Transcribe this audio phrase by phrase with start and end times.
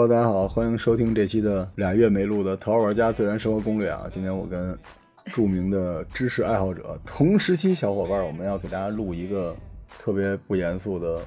[0.00, 4.06] Hello，大家好，欢迎收听这期的俩月没录的《淘宝玩家自然生活攻略》啊。
[4.08, 4.78] 今天我跟
[5.24, 9.56] 著名的知识爱好者、同时期小伙伴，我们要给大家录一个
[9.98, 11.20] 特别不严肃的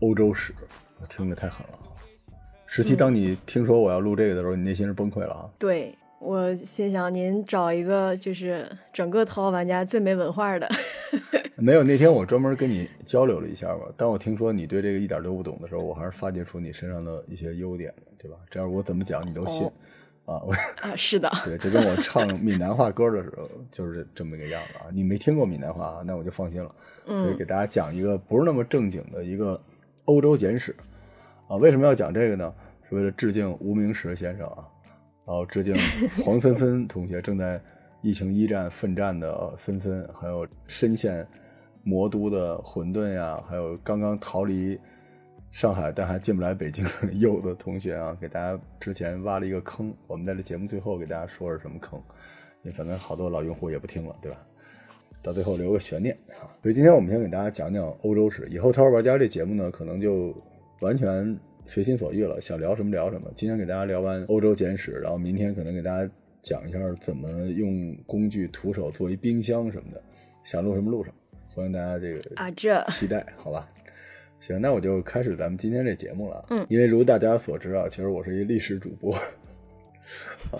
[0.00, 0.52] 欧洲史。
[1.00, 1.78] 我听着太狠了。
[2.66, 5.46] 十七，当你听说我要录这个的时候，你内心是崩溃了啊？
[5.56, 10.68] 对我心想，您找一个就是整个淘宝玩家最没文化的。
[11.54, 13.82] 没有，那天我专门跟你交流了一下吧。
[13.96, 18.36] 当我听说你对这个一点都不懂的时候，我还是发掘出你身上的一些优点的，对吧？
[18.50, 19.64] 这样我怎么讲你都信。
[20.24, 24.90] 啊，我啊，是的，对，就跟我唱闽南话歌的时候就是这么个样子啊。
[24.92, 26.74] 你没听过闽南话啊，那我就放心了。
[27.06, 29.62] 所以给大家讲一个不是那么正经的一个
[30.06, 30.74] 欧洲简史
[31.46, 31.54] 啊。
[31.54, 32.52] 为什么要讲这个呢？
[32.88, 34.66] 是为了致敬无名石先生啊，
[35.26, 35.74] 然后致敬
[36.24, 37.60] 黄森森同学，正在
[38.00, 41.26] 疫情一战奋战的森森，还有深陷
[41.82, 44.78] 魔都的混沌呀，还有刚刚逃离。
[45.52, 51.98] 上海但还进不来北京的柚子同学啊，给大家之前挖了一个坑，我们在这节目最后给大家说是什么坑，
[52.62, 54.38] 因为反正好多老用户也不听了，对吧？
[55.22, 56.44] 到最后留个悬念啊。
[56.62, 60.34] 所以今天我们先给大家讲讲欧洲史，以后淘宝玩家这节目呢，可能就
[60.80, 63.30] 完全随心所欲了，想聊什么聊什么。
[63.34, 70.00] 今天给大家聊完欧洲简史，然后明天可能给大家讲一下怎么用工具徒手做一冰箱什么的，
[70.44, 71.16] 想录什么录什么，
[71.52, 73.68] 欢迎大家这个啊这期待，好吧？
[74.38, 76.44] 行，那我就开始咱们今天这节目了。
[76.50, 79.12] 嗯，因为如大家所知啊，其实我是一历史主播，
[80.52, 80.58] 啊，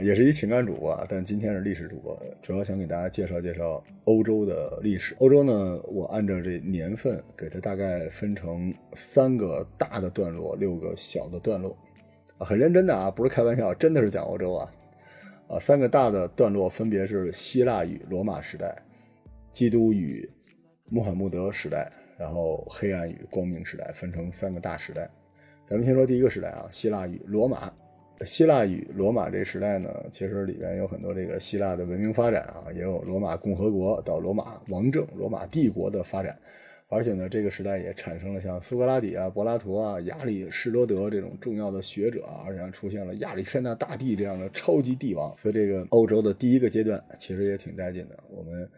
[0.00, 1.06] 也是一情感主播啊。
[1.08, 5.14] 但今天是历史主播，主要想给大家介绍介绍欧洲的历史。
[5.18, 11.76] 欧洲呢，我按照这年份给它大概分成三个大的段落，六个小的段落，
[12.38, 14.72] 啊，很认真的啊，不是开玩笑，真的是讲欧洲啊。
[15.48, 18.74] 啊，三个大的段落分别是希腊与罗马时代、
[19.52, 20.30] 基督与
[20.88, 21.90] 穆罕默德时代。
[22.18, 25.08] 然后黑暗与光明时代分成三个大时代，
[25.64, 27.72] 咱们先说第一个时代啊，希腊与罗马。
[28.24, 36.38] 希腊与罗马这时代呢，其实里边有很多这个希腊的文明发展啊，也有罗马共和国到罗马王政、罗马帝国的发展。
[36.92, 45.32] 而且呢，这个时代也产生了像苏格拉底啊、柏拉图啊、亚里士多德这种重要的学者啊，而且还出现了亚历山大大帝这样的超级帝王。
[45.36, 48.18] 所以这个欧洲的第一个阶段其实也挺带劲的。
[48.28, 48.68] 我们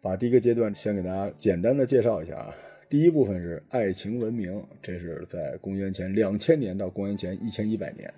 [0.00, 2.54] 把第一个阶段先给大家简单的介绍一下啊。
[2.88, 8.08] 第一部分是爱情文明，这是在公元前两千年到公元前一千一百年，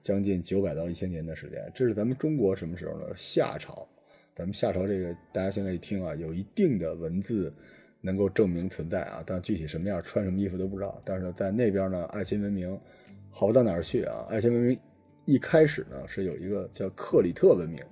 [0.00, 1.70] 将近九百到一千年的时间。
[1.74, 3.06] 这是咱们中国什么时候呢？
[3.14, 3.88] 夏朝。
[4.34, 7.52] 咱们夏朝这个，大家现在一听啊，有一定的文字
[8.00, 11.00] 能够证明存在啊，但具体什么样，穿什么衣服都不知道。
[11.04, 12.78] 但是在那边呢，爱情文明
[13.30, 14.26] 好不到哪儿去啊。
[14.28, 14.78] 爱情文明
[15.24, 17.82] 一开始呢，是有一个叫克里特文明。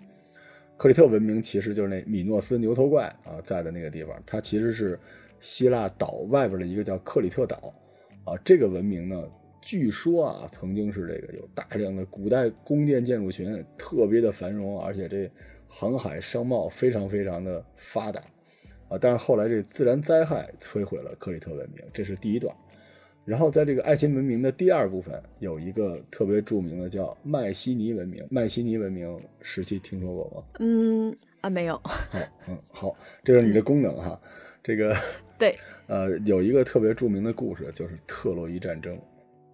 [0.76, 4.98] 克里特文明其实就是那米诺斯牛头怪啊在的那个地方，它其实是。
[5.38, 7.72] 希腊岛外边的一个叫克里特岛，
[8.24, 9.22] 啊，这个文明呢，
[9.66, 15.28] 据说啊，曾经是这个有大量的古代宫殿建筑群，特别的繁荣，而且这
[15.66, 18.20] 航海商贸非常非常的发达，
[18.88, 22.54] 啊，但是后来这自然灾害摧毁了克里特文明，这是第一段。
[23.24, 28.24] 然后在这个爱琴文明的第二部分，有一个特别著名的叫迈锡尼文明。
[28.30, 30.46] 迈锡尼文明时期听说过吗？
[30.60, 31.76] 嗯啊，没有。
[31.82, 32.08] 好，
[32.46, 34.20] 嗯，好，这是你的功能哈。
[34.62, 34.96] 这个
[35.36, 35.56] 对，
[35.88, 38.96] 呃，有一个特别著名的故事，就是特洛伊战争。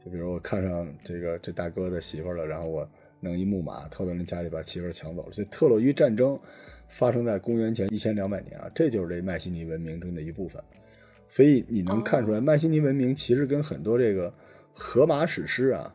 [0.05, 2.89] 就比如我看上这个这大哥的媳妇了，然后我
[3.21, 5.29] 弄一木马偷到人家里把媳妇抢走了。
[5.33, 6.39] 这特洛伊战争
[6.89, 10.63] 发生在公元前一千两百年啊，这就是这迈锡尼文明中的一部分。
[11.29, 14.33] 所以你能看出来，迈锡尼文明其实跟很多这个
[14.73, 15.95] 荷马史诗啊，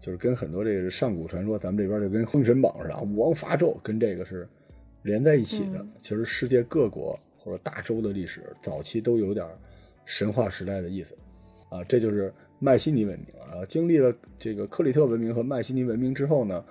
[0.00, 4.48] 就是跟很多这个上古传说，咱们这边就跟封神榜似的，武王伐纣跟这个是
[5.02, 5.84] 连在一起的。
[5.98, 7.18] 其实世界各国。
[7.40, 9.46] 或者大洲的历史早期都有点
[10.04, 11.16] 神话时代的意思，
[11.70, 13.64] 啊，这就是迈锡尼文明啊。
[13.68, 16.64] 经历了这个克里特文明和迈锡尼文明之后呢，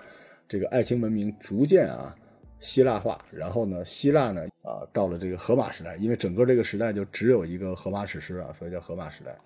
[0.48, 2.14] 这个爱情文明逐渐啊
[2.58, 9.36] 希腊化，然后呢，希腊呢啊到了这个荷马时代，因为整个这个时代就只有一个荷马史诗啊，所以叫荷马时代。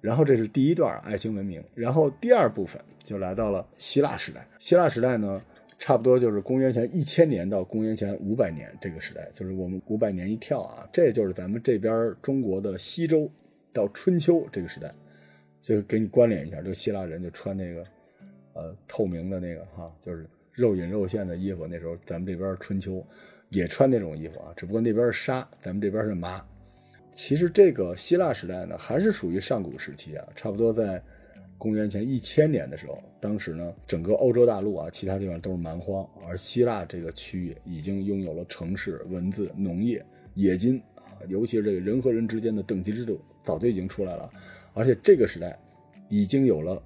[0.00, 4.46] 然后这是第一段爱情文明，然后第二部分就来到了希腊时代。
[4.58, 5.40] 希腊时代呢？
[5.78, 13.30] 差不多就是公元前一千年到公元前五百年这个时代，就是我们五百年一跳啊，这就是咱们这边中国的西周
[13.74, 14.90] 到春秋这个时代，
[15.66, 17.84] 就给你关联一下，就希腊人就穿那个
[18.52, 21.66] 呃透明的那个哈，就是肉隐肉现的衣服。
[21.66, 23.04] 那时候咱们这边春秋
[23.50, 26.40] 也穿那种衣服啊，只不过那边是纱，咱们这边是麻。
[27.12, 31.02] 其实这个希腊时代呢，还是属于上古时期啊，差不多在。
[31.58, 40.04] 公元前一千年的时候，当时呢，整个欧洲大陆啊，其他地方都是蛮荒，而希腊这个区域已经拥有了城市、文字、农业、
[40.34, 44.28] 冶金啊，尤其是这个人和人之间的等级制度早就已经出来了，
[44.74, 45.56] 而且这个时代
[46.08, 46.82] 已经有了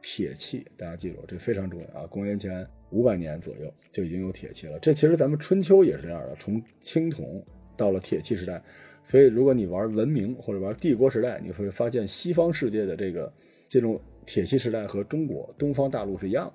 [0.00, 2.06] 铁器，大家记住这非常重要啊！
[2.06, 4.78] 公元前五百年左右就已经有铁器了。
[4.78, 7.44] 这其实咱们春秋也是这样的，从青铜
[7.76, 8.62] 到了铁器时代。
[9.04, 13.30] 所以如果你玩文明或者玩帝国时代，你会发现西方世界的这个
[13.66, 16.52] 进入铁器时代和中国东方大陆是一样的。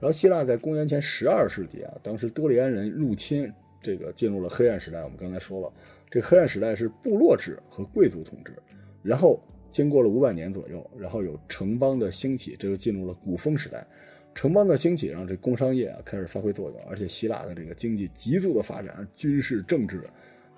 [0.00, 3.52] 然后希腊在公元前十二世纪啊，当时多利安人入侵，
[3.82, 5.02] 这个进入了黑暗时代。
[5.02, 5.72] 我们刚才说了，
[6.14, 8.54] 这黑暗时代是部落制和贵族统治。
[9.02, 13.84] 然后经过了五百年左右，然后有城邦的兴起，这就进入了古风时代。
[14.32, 20.04] 城邦的兴起让这工商业啊开始发挥作用，而且希腊的这个经济急速的发展，军事政治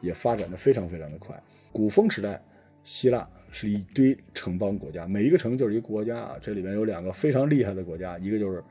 [0.02, 1.34] 也发展的非常非常的快。
[1.72, 2.38] 古风时代，
[2.82, 6.36] 希腊是一堆城邦国家，每一个城就是一个国家啊。
[6.38, 8.62] 这里面有两个非常厉害的国家，一个就是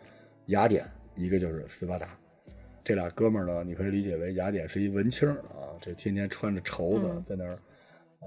[0.50, 0.86] 雅典，
[1.16, 2.16] 一个就是斯巴达。
[2.86, 7.60] 这俩哥们儿呢，你可以理解为雅典是一文青啊，这天天穿着绸子在那儿。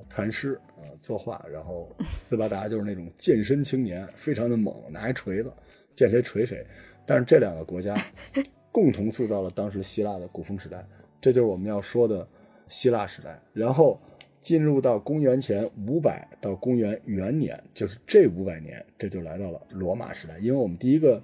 [0.08, 5.52] 弹诗啊，作画，然后斯巴达就是那种健身青年，非常的猛，拿一锤子，
[5.92, 6.64] 见谁锤谁。
[7.04, 7.96] 但是这两个国家
[8.70, 10.86] 共同塑造了当时希腊的古风时代，
[11.20, 12.24] 这就是我们要说的
[12.68, 13.42] 希腊时代。
[13.52, 14.00] 然后
[14.40, 20.38] 进入到公元前五百到公元元年，就是这五百年，这就来到了罗马时代。
[20.38, 21.20] 因为我们第一个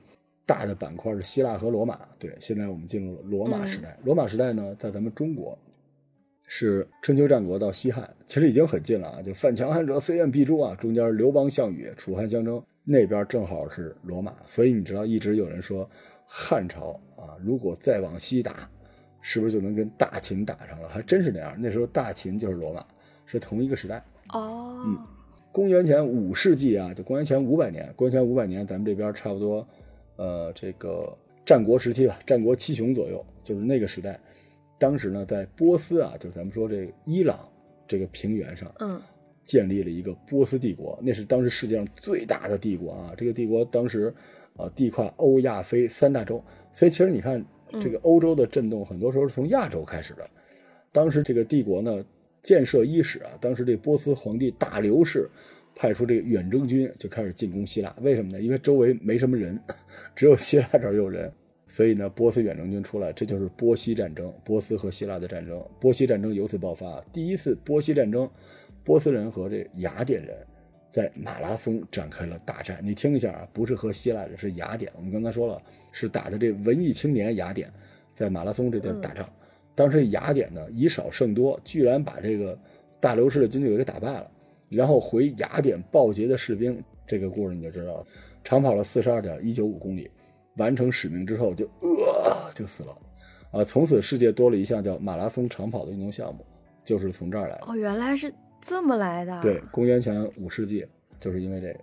[0.47, 3.99] 大的板块是希腊和罗马，对，现在我们进入了罗马时代。
[4.05, 5.59] 罗马时代呢，在咱们中国。
[6.47, 9.23] 是春秋战国到西汉，其实已经很近了啊！
[9.23, 10.75] 就犯强汉者，虽远必诛啊！
[10.75, 15.89] 中间刘邦、项羽、楚汉相争，那边正好是罗马，所以你知道，一直有人说
[16.27, 18.69] 汉朝啊，如果再往西打，
[19.23, 20.89] 是不是就能跟大秦打上了？
[20.91, 21.57] 还真是那样。
[21.59, 22.85] 那时候大秦就是罗马，
[23.25, 24.05] 是同一个时代。
[24.35, 24.99] 哦，嗯，
[25.51, 29.67] 公元前五世纪啊，就公元前五百年，公元前五百年，咱们这边差不多，
[30.17, 34.19] 呃，这个战国时期吧，战国七雄左右，就是那个时代。
[34.79, 37.39] 当时呢，在波斯啊，就是咱们说这个伊朗
[37.87, 39.01] 这个平原上，嗯，
[39.45, 43.15] 建立了一个波斯帝国，那是当时世界上最大的帝国啊。
[43.17, 44.13] 这个帝国当时
[44.57, 47.43] 啊，地跨欧亚非三大洲，所以其实你看
[47.81, 50.29] 这个欧洲的震动，很多时候是从亚洲开始的。
[50.93, 52.05] 当时这个帝国呢，
[52.43, 55.29] 建设伊始啊，当时这波斯皇帝大流士
[55.75, 58.41] 派出这个远征军就开始进攻希腊，为什么呢？
[58.41, 59.59] 因为周围没什么人，
[60.15, 61.31] 只有希腊这儿有人。
[61.67, 65.61] 所以呢，波斯远征军出来，这就是波西战争，波斯和希腊的战争。
[65.81, 67.03] 波西战争由此爆发。
[67.11, 68.31] 第一次波西战争，
[68.85, 70.37] 波斯人和这雅典人
[70.91, 72.79] 在马拉松展开了大战。
[72.83, 74.93] 你听一下啊，不是和希腊人，是雅典。
[74.95, 75.61] 我们刚才说了，
[75.91, 77.69] 是打的这文艺青年雅典，
[78.15, 79.29] 在马拉松这段打仗。
[79.75, 82.57] 当时雅典呢以少胜多，居然把这个
[83.01, 84.31] 大流士的军队给打败了，
[84.71, 88.07] 然后回雅典报捷的士兵，这个故事你就知道了，
[88.43, 90.11] 长跑了四十二点一九五公里。
[90.57, 92.97] 完成使命之后就呃就死了，
[93.51, 93.65] 啊！
[93.65, 96.47] 从此世界多了一项叫马拉松长跑的运动项目，
[96.85, 97.67] 就是从这儿来的。
[97.67, 99.43] 哦，原来是这么来的。
[99.43, 100.87] 对，公元前五世纪
[101.19, 101.81] 就是因为这个。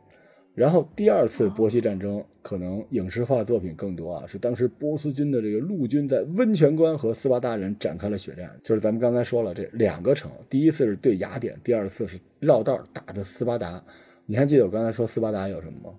[0.53, 8.51] 然后第二次波西战争可能影视化作品更多啊，是当时波斯军的这个陆军在温泉关和斯巴达人展开了血战。
[8.62, 13.81] 就是咱们刚才说了这两个城，第一次是对雅典，第二次是绕道打的斯巴达。
[14.25, 15.98] 你还记得我刚才说斯巴达有什么吗？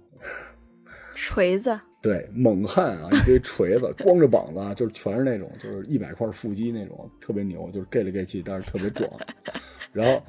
[1.14, 1.78] 锤子。
[2.02, 9.08] 对，猛汉啊，一堆锤子， 光着膀子，就是全是那种，就是一百块腹肌那种，特别牛，就是盖里盖气，但是特别壮。
[9.92, 10.22] 然后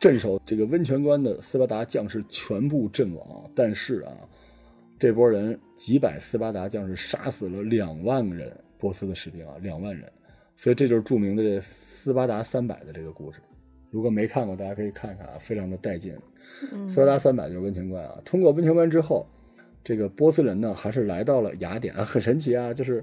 [0.00, 4.12] 镇守这个温泉关的斯巴达将士全部阵亡，但是啊，
[4.98, 10.10] 这波人几百斯巴达将士杀死了两万人波斯的士兵啊，两万人，
[10.56, 13.38] 所以这就是著名的这斯巴达三百的这个故事。
[13.90, 16.16] 如果没看过，大家可以看看啊，非常的带劲。
[16.88, 19.26] 斯巴达三百就是温泉关啊，通过温泉关之后。
[19.82, 23.02] 这个波斯人呢，还是来到了雅典啊，很神奇啊，就是，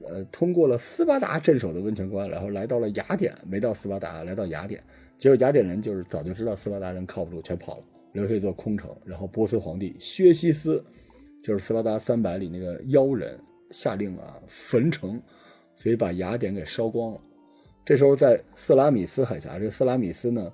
[0.00, 4.82] 呃，通过了斯巴达镇守的温泉关，然后来到了雅典，没到斯巴达，来到雅典，
[5.18, 8.94] 结果雅典人就是早就知道斯巴达人靠不住，全跑了，留下一座空城。
[9.04, 10.84] 然后波斯皇帝薛西斯，
[11.42, 13.38] 就是斯巴达三百里那个妖人，
[13.70, 15.20] 下令啊焚城，
[15.74, 17.20] 所以把雅典给烧光了。
[17.84, 20.52] 这时候在色拉米斯海峡，这个色拉米斯呢，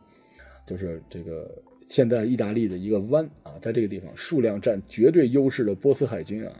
[0.67, 1.51] 就是这个。
[1.89, 6.53] 现在意大利的一个湾啊，在这个地方数量占绝对优势的波斯海军啊，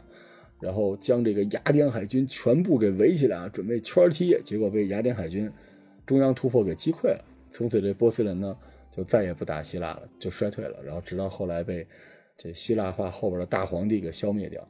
[0.59, 5.51] 然后将这个雅典海军全部给围起来啊，准备圈踢，结果被雅典海军
[6.05, 7.25] 中央突破给击溃了。
[7.53, 8.57] 从此这波斯人呢
[8.91, 10.81] 就再也不打希腊了，就衰退了。
[10.83, 11.85] 然后直到后来被
[12.35, 14.67] 这希腊化后边的大皇帝给消灭掉。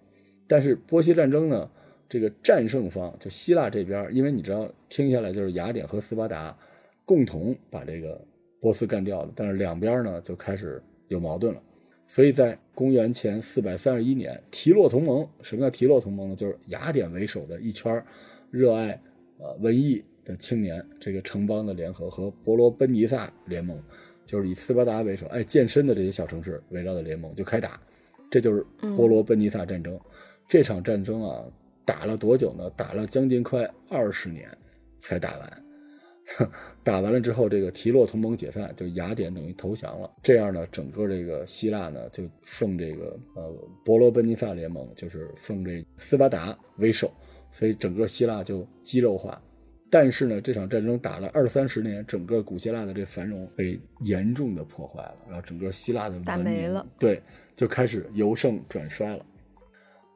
[0.47, 1.69] 但是波西战争呢，
[2.09, 6.55] 这个战胜方就希腊这边，因为你知道听下来就是雅典和斯巴达
[7.05, 8.19] 共同把这个。
[8.63, 11.61] 波斯干掉了，但是两边呢就开始有矛盾了，
[12.07, 15.27] 所以在公元前四百三十一年，提洛同盟。
[15.41, 16.35] 什么叫提洛同盟呢？
[16.37, 18.01] 就是雅典为首的一圈
[18.49, 18.97] 热爱
[19.37, 23.81] 呃文艺的青年，这个城邦的联合和伯罗奔尼撒联盟，
[24.25, 27.79] 就是以斯巴达为首爱健身的这些小城市围绕的联盟就开打。
[28.29, 28.65] 这就是
[28.95, 29.99] 伯罗奔尼撒战争。
[30.47, 31.45] 这场战争啊，
[31.85, 32.69] 打了多久呢？
[32.71, 34.49] 打了将近快二十年
[34.95, 35.63] 才打完。
[36.83, 40.09] 打完了之后，这个提洛同盟解散，就雅典等于投降了。
[40.23, 43.53] 这样呢，整个这个希腊呢，就奉这个呃
[43.83, 47.11] 伯罗奔尼撒联盟，就是奉这斯巴达为首，
[47.51, 49.39] 所以整个希腊就肌肉化。
[49.93, 57.21] 但是呢，这场战争打了二三十年，整个古希腊的这繁荣被严重的破坏了，然后整个希腊的打没了，对，
[57.55, 59.23] 就开始由盛转衰了。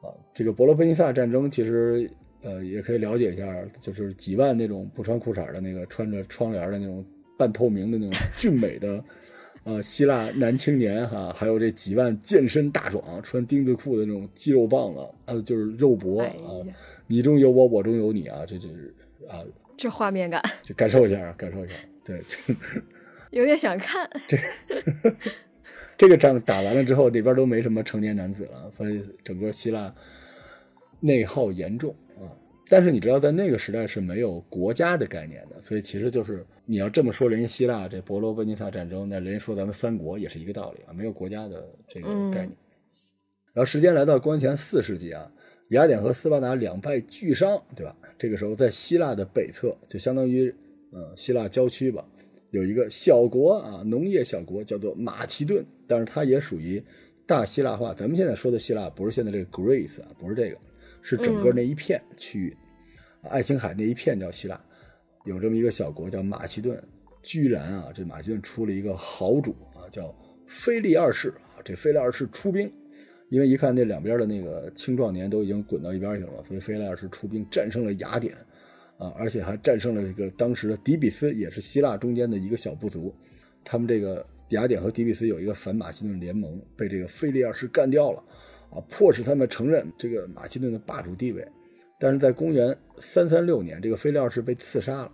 [0.02, 2.10] 啊，这个伯罗奔尼撒战争其实。
[2.40, 7.04] 呃，也可以了解一下，就是几万那种不穿裤衩的那个穿着窗帘的那种
[7.36, 9.02] 半透明的那种俊美的，
[9.64, 16.30] 呃，希腊男青年哈，还有这几万健身大壮穿丁字裤的那种肌肉棒子，呃，就是肉搏啊，
[17.08, 18.94] 你中有我，我中有你啊，这这是
[19.28, 19.42] 啊，
[19.78, 22.20] 这画面感，就感受一下，感受一下，对，
[23.30, 24.10] 有点想看。
[24.26, 24.36] 这
[25.96, 29.94] 这个仗打完了之后，那边都没什么成年男子了，所以整个希腊
[31.00, 32.26] 内耗严重啊。
[32.68, 42.50] 但是你知道，在那个时代是没有国家的概念的，所以其实就是你要这么说，人家希腊这伯罗奔尼撒战争，那人家说咱们三国也是一个道理啊，没有国家的这个概念。
[43.52, 45.30] 然后时间来到公元前四世纪啊，
[45.68, 47.94] 雅典和斯巴达两败俱伤，对吧？
[48.18, 50.54] 这个时候在希腊的北侧，就相当于
[50.92, 52.06] 呃希腊郊区吧，
[52.50, 56.82] 有一个小国啊，农业小国叫做马其顿，但是它也属于
[57.26, 57.92] 大希腊化。
[57.92, 60.58] 咱们现在说的希腊不是现在这个 Greece 啊，不是这个。
[61.00, 62.56] 是整个那一片区域，
[63.22, 64.60] 爱琴海那一片叫希腊，
[65.24, 66.82] 有这么一个小国叫马其顿，
[67.22, 70.14] 居然啊，这马其顿出了一个豪主啊，叫
[70.46, 72.70] 菲利二世啊，这菲利二世出兵，
[73.30, 78.34] 因为一看那两边的那个青壮年都已经滚到一边去了，所以菲利二世出兵战胜了雅典，
[78.96, 83.14] 啊，而且还战胜了这个当时的底比斯，也是希腊中间的一个小部族，
[83.64, 88.22] 他们这个雅典和底比斯有一个反马其顿联盟，被这个菲利二世干掉了。
[88.70, 91.42] 啊，迫使他们承认这个马其顿的霸主地位，
[91.98, 95.12] 但是在公元三三六年，这个菲利二世被刺杀了，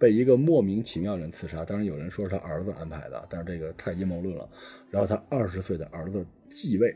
[0.00, 1.64] 被一个莫名其妙人刺杀。
[1.64, 4.50] 当然有人说是他儿子安排的，但是这个太阴谋论了。
[4.90, 6.92] 然后他二十岁的儿子继位，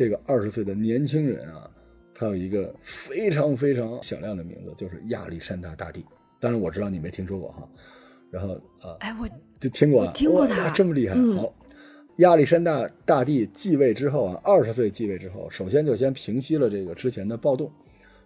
[0.00, 1.70] 这个二十岁的年轻人啊，
[2.14, 6.02] 他有一个非常非常响亮的名字，就是亚历山大大帝。
[6.40, 7.68] 当然我知道你没听说过哈。
[8.30, 9.28] 然后啊，哎，我
[9.60, 11.54] 就听过，听过他这么厉害，好。
[12.16, 17.70] 亚历山大大帝继位之后啊，二十岁继位之后，首先就先平息了这个之前的暴动，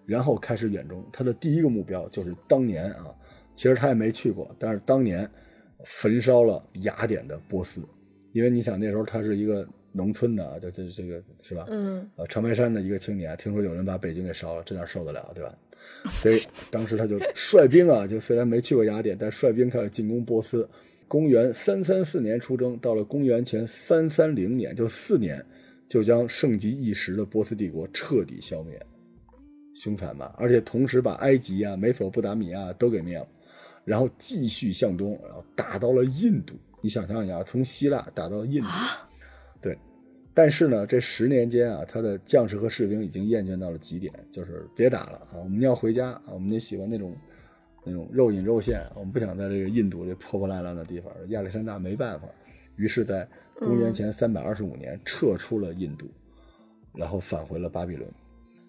[0.06, 1.04] 然后开始远征。
[1.12, 3.06] 他的第一个目标就是当年啊，
[3.52, 5.28] 其实他也没去过，但是当年
[5.84, 7.82] 焚烧了雅典的波斯，
[8.30, 11.64] 因为你想那时候他是一个农村的，就这这个是吧？
[11.70, 12.06] 嗯。
[12.16, 15.56] 呃，长白山的一个青年，听说有人把北京给烧了，这哪受得了，对吧？
[16.10, 20.68] 所以当时他就 率兵啊，就虽然没去过雅典，但率兵开始进攻波斯。
[21.06, 25.44] 公元三三四年出征，到了公元前三三零年，就四年，
[25.86, 28.84] 就将盛极一时的波斯帝国彻底消灭，
[29.74, 30.34] 凶残吧？
[30.38, 33.28] 而且同时把埃及啊、美索不达米亚都给灭了，
[33.84, 36.54] 然后继续向东，然后打到了印度。
[36.80, 38.68] 你想象一下，从希腊打到印度，
[39.64, 39.78] 对。
[40.32, 47.16] 但是呢，这十年间啊，他的将士和士兵已经厌倦到了极点，就是别打了啊，我们要回家啊，我们就喜欢那种。
[47.86, 51.12] 那种肉隐肉现，我们不想在这个印度这破破烂烂的地方。
[51.28, 52.26] 亚历山大没办法，
[52.76, 56.06] 于是，在公元前三百二十五年撤出了印度，
[56.94, 58.10] 然后返回了巴比伦。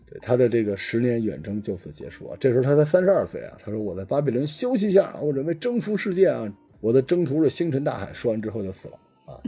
[0.06, 2.36] 对他的这个十年远征就此结束啊。
[2.42, 3.56] 这时候他才三十二岁啊。
[3.58, 6.54] 他说：“我在巴比伦休息一下，我准备征服世界啊！
[6.82, 9.40] 我的征途是星辰大海。”说完之后就死了啊，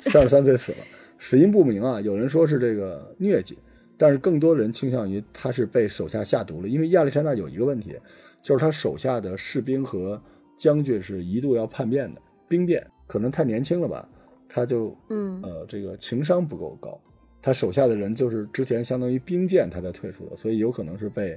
[0.00, 0.78] 三十三岁死了，
[1.18, 2.00] 死因不明啊。
[2.00, 3.58] 有人说是这个疟疾，
[3.96, 7.96] 但是更多人倾向于他是被手下下毒了，因为亚历山大有一个问题。
[8.42, 10.22] 就是他手下的士兵和
[10.54, 14.06] 将军是一度要叛变的，兵变可能太年轻了吧，
[14.46, 17.00] 他就嗯呃这个情商不够高，
[17.40, 21.32] 他手下的人就是之前相当于兵谏他才退出的，所以有可能是被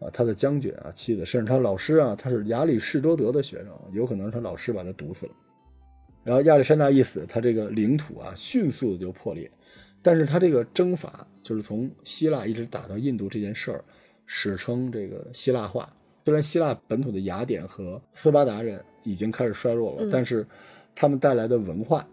[0.00, 5.32] 啊他的将军啊妻子甚至他老师啊他是亚里士多德的学生，有可能是他老师把他毒死了。
[6.24, 9.50] 然后亚历山大一死，他这个领土啊迅速的就破裂，
[10.02, 13.84] 但是他这个征伐就是从希腊一直打到印度这件事儿，
[14.26, 15.94] 史称这个希腊化。
[16.24, 20.46] 虽然希腊本土的雅典和斯巴达人已经开始衰弱了，但是
[20.94, 22.08] 他们带来的文化、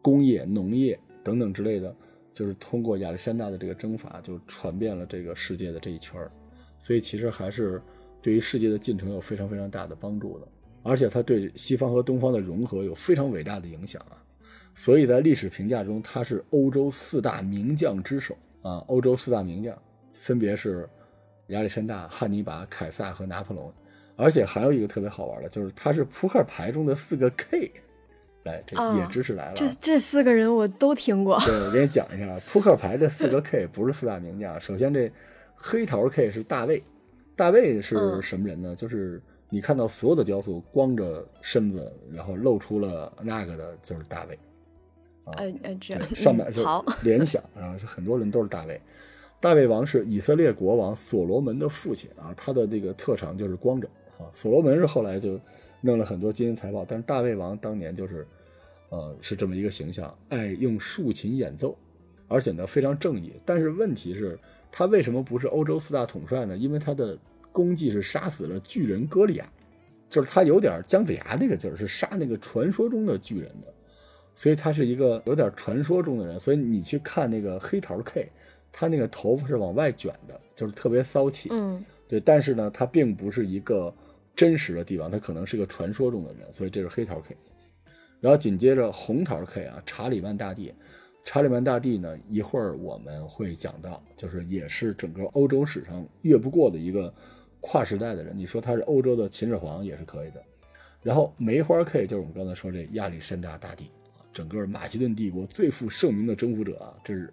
[0.00, 1.92] 工业、农业等等之类的，
[2.32, 6.30] 就是通过亚历山大的这个征伐，就传遍了这个世界的这一圈儿。
[6.78, 7.82] 所以其实还是
[8.22, 10.46] 对于世界的进程有非常非常大的帮助的，
[10.84, 14.14] 而且他对西方和东方的融合有非常伟大的影响啊。
[14.76, 18.84] 所以在历史评价中，他是欧洲四大名将之首啊。
[18.86, 19.76] 欧洲四大名将
[20.20, 20.88] 分别是。
[21.48, 23.70] 亚历山大、汉尼拔、凯撒和拿破仑，
[24.16, 27.70] 而且还有一个特别好玩的，就是他是扑克牌中的四个 K，
[28.44, 29.54] 来，这啊野知识来了啊。
[29.54, 31.38] 这这四个人我都听过。
[31.40, 34.58] 对，我给你讲一下，扑克牌这四个 K 不是四大名将。
[34.58, 35.12] 首先，这
[35.54, 36.82] 黑桃 K 是大卫，
[37.36, 38.74] 大卫是嗯什么人呢？
[38.74, 39.20] 就是
[39.54, 44.36] 你看到所有的雕塑光着身子，然后露出了那个的，就是大卫。
[45.36, 46.60] 哎哎，这样上百是
[47.04, 48.80] 联想啊，是很多人都是大卫。
[49.38, 53.86] 大卫王是以色列国王所罗门的父亲啊，他的这个特长就是光着
[54.18, 54.26] 啊。
[54.34, 55.38] 所罗门是后来就
[55.80, 58.26] 弄了很多金银财宝，但是大卫王当年就是，
[58.88, 61.78] 呃，是这么一个形象，爱用竖琴演奏，
[62.26, 63.34] 而且呢非常正义。
[63.44, 64.36] 但是问题是，
[64.72, 66.56] 他为什么不是欧洲四大统帅呢？
[66.56, 67.16] 因为他的
[67.54, 69.48] 功绩是杀死了巨人歌利亚，
[70.10, 73.72] 就是他有点姜子牙那个劲儿，是杀那个传说中的巨人的。
[74.34, 78.28] 所以他是一个有点传说中的人，所以你去看那个黑桃 K，
[78.72, 81.48] 他那个头发是往外卷的，就是特别骚气。
[81.52, 83.94] 嗯对，但是呢，他并不是一个
[84.34, 87.36] 真实的帝王，他可能是个传说中的人，所以这是黑桃 K。
[88.20, 90.74] 然后紧接着红桃 K 啊，查理曼大帝，
[91.24, 97.12] 查理曼大帝呢，一会儿我们会讲到，就是也是整个欧洲史上越不过的一个
[97.66, 98.36] 跨时代的人。
[98.36, 100.42] 你说他是欧洲的秦始皇也是可以的。
[101.02, 103.84] 然后梅花 K 就是我们刚才说这亚历山大大帝
[104.16, 107.32] 啊，整个马其顿帝国最负盛名的征服者啊，这是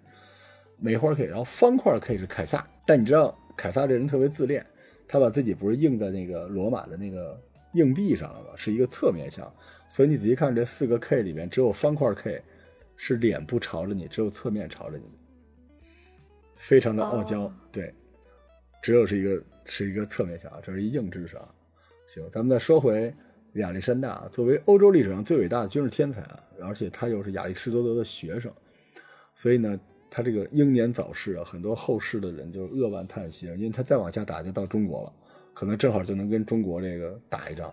[0.78, 1.24] 梅花 K。
[1.26, 4.64] 然后方块 K 是凯撒，但你知道凯撒这人特别自恋，
[5.06, 7.40] 他把自己不是印在那个罗马的那个
[7.74, 8.48] 硬币上了吗？
[8.56, 9.50] 是一个侧面像，
[9.88, 12.42] 所以你仔细看这四个 K 里面，只有方块 K
[12.96, 15.04] 是脸部朝着你，只有侧面朝着你，
[16.56, 17.42] 非常的傲娇。
[17.42, 17.92] 哦对，
[18.82, 21.48] 只有是一个是一个侧面像，这是一硬知识啊。
[22.08, 23.14] 行，咱们再说回
[23.54, 28.52] 亚历山大，作为欧洲历史上最伟大的军事天才啊，而且他又是亚里士多德的学生，
[29.36, 29.78] 所以呢，
[30.10, 35.12] 他这个英年早逝啊，很多后世的人就扼腕叹息，因为他再往下打就到中国了，
[35.54, 37.72] 可能正好就能跟中国这个打一仗，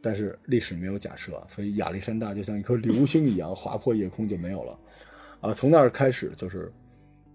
[0.00, 4.78] 但是历史没有假设，所以亚历山大就像一颗流星一样划破夜空就没有了，
[5.42, 6.72] 啊，从那儿开始就是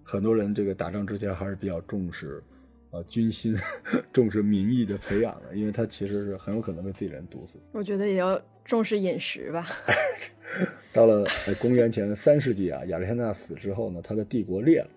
[0.02, 2.44] 很多人这个打仗之前还是比较重视。
[2.92, 3.56] 啊，军心
[4.14, 7.58] 重视民意的培养了，因为他其实是很有可能被自己人毒死。
[7.72, 9.66] 我觉得也要重视饮食吧。
[10.92, 14.90] 到了呃公元前三世纪啊，亚历山大死之后呢，他的帝国裂了。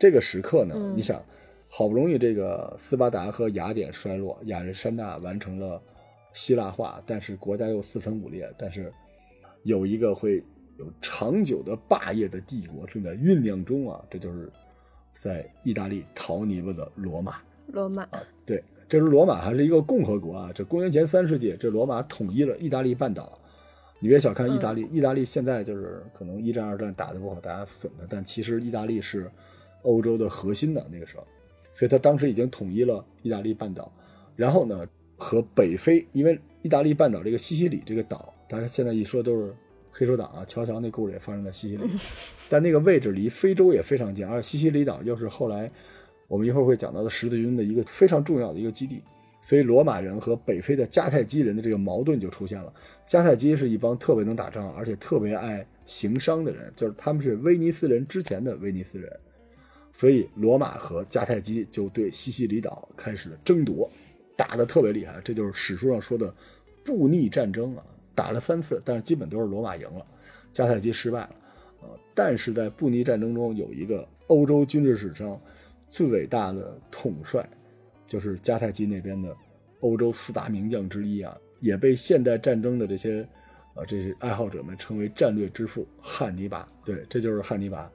[0.00, 1.22] 这个时刻呢，嗯你想，
[1.68, 5.80] 好不容易这个斯巴达和雅典衰落，亚历山大完成了
[6.32, 8.90] 希腊化，但是国家又四分五裂，但是
[9.62, 10.42] 有一个会
[10.78, 14.50] 有长久的霸业的帝国正在酝酿中啊，这就是
[15.14, 17.36] 在意大利淘泥巴的罗马。
[17.68, 18.06] 罗马，
[18.44, 20.50] 对，这是罗马还是一个共和国啊？
[20.54, 23.38] 这公元前三世纪，这罗马统一了意大利半岛。
[24.00, 29.30] 你别小看意大利，意大利现在就是可能一战、二战打得不好，大家损的，但其实意大利是
[29.82, 31.26] 欧洲的核心的那个时候，
[31.72, 33.90] 所以他当时已经统一了意大利半岛。
[34.36, 39.54] 然后呢，和北非，因为意大利半岛这个西西里这个岛，大家现在一说都是
[39.96, 41.88] 黑手党啊，乔乔那故事也发生在西西里，
[42.50, 45.70] 但那个位置离非洲也非常近，而西西里岛又是后来
[46.26, 49.00] 我们一会儿会讲到的十字军的一个非常重要的一个基地，
[49.40, 52.72] 所以罗马人和北非的迦太基人的这个矛盾就出现了。
[53.06, 59.08] 迦太基是一帮特别能打仗，而且特别爱行商的人，就是他们是威尼斯人之前的威尼斯人，
[59.92, 63.88] 所以罗马和迦太基就对西西里岛开始了争夺，
[64.36, 66.34] 打得特别厉害，这就是史书上说的
[66.82, 70.06] 布匿战争啊，打了三次，但是基本都是罗马赢了，
[70.52, 71.30] 迦太基失败了。
[71.82, 75.40] 呃，但是在布尼战争中有一个欧洲军事史上
[75.90, 77.46] 最伟大的统帅，
[78.06, 79.36] 就是迦太基那边的
[79.80, 83.22] 欧洲四大名将之一啊，也被现代战争的这些
[83.74, 86.66] 啊这些爱好者们称为战略之父汉尼拔。
[86.84, 87.90] 对，这就是汉尼拔。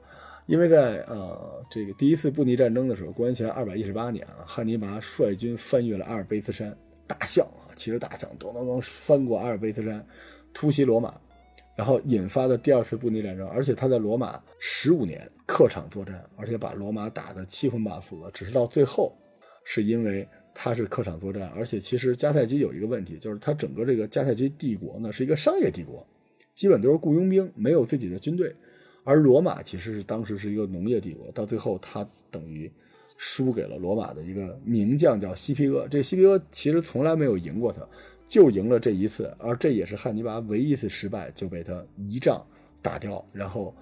[0.46, 7.46] 因为在呃这个第一次布尼战争的时候，公元前二百一十八年啊，汉尼拔率军翻越了阿尔卑斯山，大象，
[7.80, 10.04] 骑着大象咚咚咚翻过阿尔卑斯山，
[10.52, 11.18] 突袭罗马，
[11.74, 19.16] 然后引发的第二次布匿战争，而且他在罗马十五年客场作战，而且把罗马打得七荤八素的，只是到最后，
[19.64, 26.06] 是因为他是客场作战，而且其实迦太基有一个问题，就是他整个这个迦太基帝国呢是一个商业帝国，
[26.52, 28.54] 基本都是雇佣兵，没有自己的军队，
[29.04, 32.70] 而罗马其实是当时是一个农业帝国，到最后他等于
[33.22, 37.86] 输给了罗马的一个名将叫西皮厄，这个西皮厄其实从来没有赢过他。
[38.26, 42.42] 就赢了这一次，而这也是汉尼拔唯一一次失败，就被他一仗
[42.80, 43.22] 打掉。
[43.30, 43.74] 然后，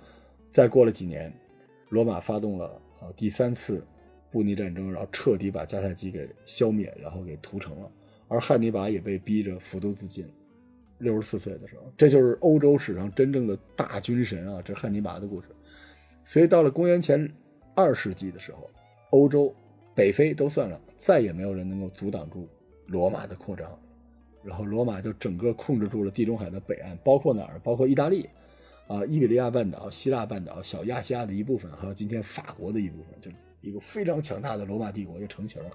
[0.51, 1.33] 再过了几年，
[1.91, 2.67] 罗马发动了
[3.01, 3.81] 啊第三次
[4.33, 7.89] 布匿战争，然后彻底把迦太基给消灭，然后给屠城了。
[8.27, 10.27] 而汉尼拔也被逼着服毒自尽。
[10.99, 14.61] 六十四岁的时候，这就是欧洲史上真正的大军神啊！
[14.65, 15.47] 这汉尼拔的故事。
[16.25, 17.31] 所以到了公元前
[17.75, 18.69] 二世纪的时候，
[19.11, 19.55] 欧洲、
[19.95, 22.49] 北非都算上，再也没有人能够阻挡住
[22.87, 23.79] 罗马的扩张。
[24.43, 27.59] 然后罗马就整个控制住了地中海的北岸，包括哪儿？
[27.63, 28.29] 包括意大利，
[28.87, 35.71] 啊，伊比利亚半岛、希腊半岛、小亚细亚的一部分，还有今天法国的一部分，就一个非常强大的罗马帝国就成型了。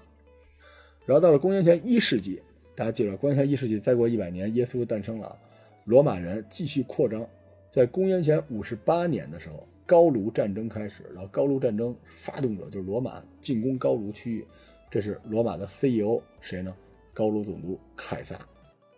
[1.04, 2.42] 然后到了公元前一世纪，
[2.74, 5.38] 大家记住，公元前一世纪再过一百年，耶稣诞生了，
[5.84, 7.24] 罗马人继续扩张，
[7.70, 14.46] 在公元前五十八年的时候，高卢战争开始，然后高卢战争发动者就是罗马进攻高卢区域，
[14.90, 16.74] 这是罗马的 CEO 谁呢？
[17.12, 18.36] 高卢总督凯撒，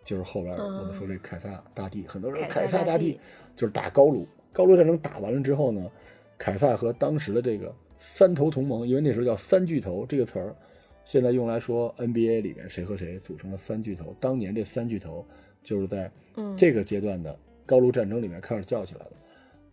[0.03, 3.19] 就是后边我们说这凯撒大帝，很多人凯撒大帝
[3.55, 5.91] 就是打高卢，高卢战争打完了之后呢，
[6.37, 10.55] 凯撒和当时的这个三头同盟，因为那时候叫三巨头这个词儿。
[11.03, 15.25] 现在用来说 NBA 里面谁和谁组成了三巨头，当年这三巨头
[15.63, 16.11] 就是在
[16.57, 19.11] 这个阶段的高卢战争里面开始叫起来的。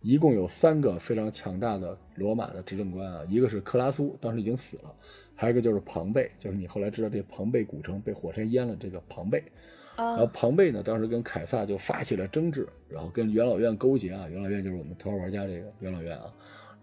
[0.05, 4.93] 一共有三个非常强大的罗马的执政官啊，一个是克拉苏，当时已经死了；
[5.33, 9.43] 还有一个就是庞贝，就是你后来知道这庞贝古城被火山淹了这个庞贝。
[9.97, 16.31] 然后庞贝呢，当时跟凯撒就发起了争执，然后跟元老院勾结啊，元老院就是我们头号玩家这个元老院啊，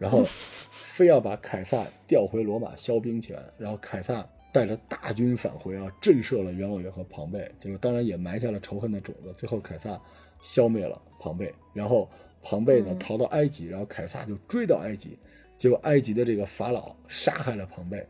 [0.01, 4.27] 然后 非要把凯撒调回罗马削兵权，然后凯撒。
[4.55, 9.33] 带着大军返回啊，震慑了元老院和庞贝，结果当然也埋下了仇恨的种子。
[9.35, 9.99] 最后凯撒
[10.43, 12.07] 消灭了庞贝，然后
[12.43, 15.19] 庞贝呢逃到埃及，然后凯撒就追到埃及，
[15.57, 18.07] 结果埃及的这个法老杀害了庞贝，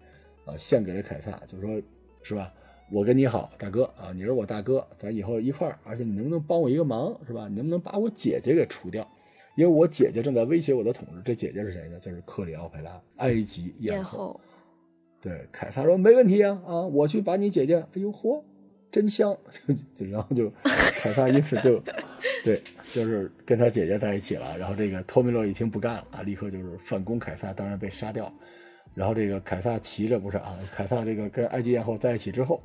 [0.47, 1.81] 啊，献给了凯撒，就说，
[2.23, 2.53] 是吧？
[2.90, 7.49] 我跟你好，大哥啊，你是我大哥，咱以后一块儿，而且你能不能帮我一个忙，是吧？
[7.49, 9.07] 你能不能把我姐姐给除掉？
[9.57, 11.23] 因为我姐姐正在威胁我的统治。
[11.25, 11.99] 这姐姐是谁呢？
[12.01, 14.38] 就是克里奥佩拉，埃及艳后。
[15.21, 18.42] 对，凯撒说没问题啊啊，我去把你姐姐，哎呦嚯，
[18.90, 19.37] 真香，
[19.95, 20.53] 就然后就
[21.03, 21.83] 凯撒因此就，
[22.45, 22.62] 对，
[22.93, 24.57] 就是跟他姐姐在一起了。
[24.57, 28.33] 然后这个托米洛一听不干了啊，立刻就是反攻凯撒，当然被杀掉。
[28.95, 32.62] 然后这个凯撒骑着不是啊，凯撒这个跟埃及艳后在一起之后，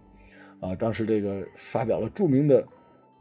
[0.60, 2.64] 啊，当时这个发表了著名的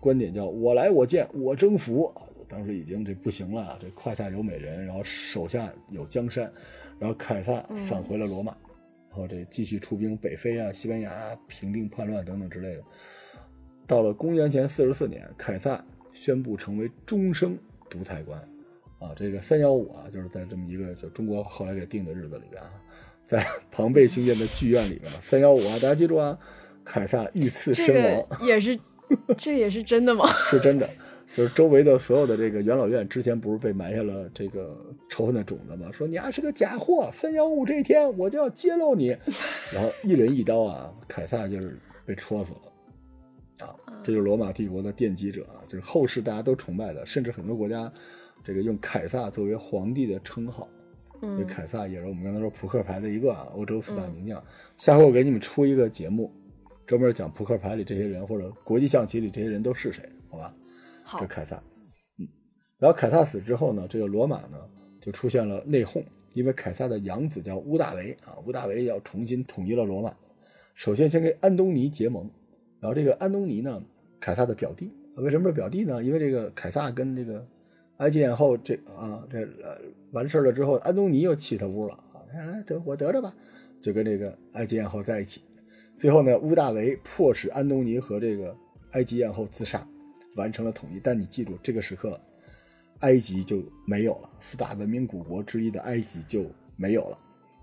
[0.01, 2.13] 观点，叫我来我见我征服。
[2.47, 6.53] 当时已经这不行了，这胯下有美人，然后手下有江山，
[6.99, 8.55] 然后凯撒返回了罗马。
[9.09, 12.83] 然后这继续出兵北非啊、西班牙平定叛乱等等之类的。
[13.87, 17.57] 到了公元前四十四年，凯撒宣布成为终生
[17.89, 18.39] 独裁官。
[18.99, 22.71] 啊，这个三幺五啊，就是在这么一个就中国后来给定的日子里边啊，
[23.27, 26.39] 在庞贝兴建的剧院里边，三幺五啊，大家记住啊，
[26.83, 28.79] 凯撒遇刺身亡，也是，
[29.37, 30.27] 这也是真的吗？
[30.51, 30.89] 是真的。
[31.35, 34.75] 就是周围的所有的这个元老院之前不是被埋下了这个
[35.11, 35.91] 仇恨的种子吗？
[35.93, 39.09] 说你还是个假货，三幺五这一天我就要揭露你，
[39.75, 42.73] 然后一人一刀啊，凯撒就是被戳死了，啊，
[44.07, 47.93] 这就是罗马帝国的奠基者啊，就是后世大家都崇拜的，甚至很多国家
[48.45, 50.69] 这个用凯撒作为皇帝的称号，
[51.21, 54.41] 所以凯撒也是我们刚才说扑克牌的一个啊，欧洲四大名将。
[54.77, 56.33] 下回我给你们出一个节目，
[56.87, 60.55] 专门讲扑克牌里这些人或者国际象棋里这些人都是谁，好吧？
[61.03, 61.61] 好这凯撒，
[62.21, 62.29] 嗯，
[62.79, 64.57] 然后凯撒死之后呢，这个罗马呢
[65.01, 70.15] 就出现了内讧，因为凯撒的养子叫屋大维啊，屋大维要重新统一了罗马，
[70.77, 72.31] 首先先跟安东尼结盟，
[72.79, 73.83] 然后这个安东尼呢，
[74.21, 76.03] 凯撒的表弟，为什么是表弟呢？
[76.03, 77.47] 因为这个凯撒跟这个
[77.99, 79.79] 埃及艳后这啊这呃
[80.13, 83.35] 完事了之后，安东尼又去他屋了啊，来得我得着吧，
[83.81, 85.43] 就跟这个埃及艳后在一起，
[85.99, 88.57] 最后呢，乌大维迫使安东尼和这个
[88.93, 89.87] 埃及艳后自杀。
[90.37, 92.21] 完成了统一，但你记住，这个时刻，
[92.99, 94.29] 埃及就没有了。
[94.39, 96.45] 四大文明古国之一的埃及就
[96.77, 97.19] 没有了。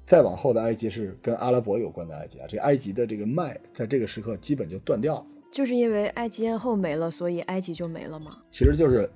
[0.08, 5.26] 再往后的埃及是跟阿拉伯有关的埃及啊，这埃及的这个脉在这个时刻基本就断掉了。
[5.54, 8.32] 就是因为埃及艳后没了，所以埃及就没了吗？
[8.52, 9.10] 其实就是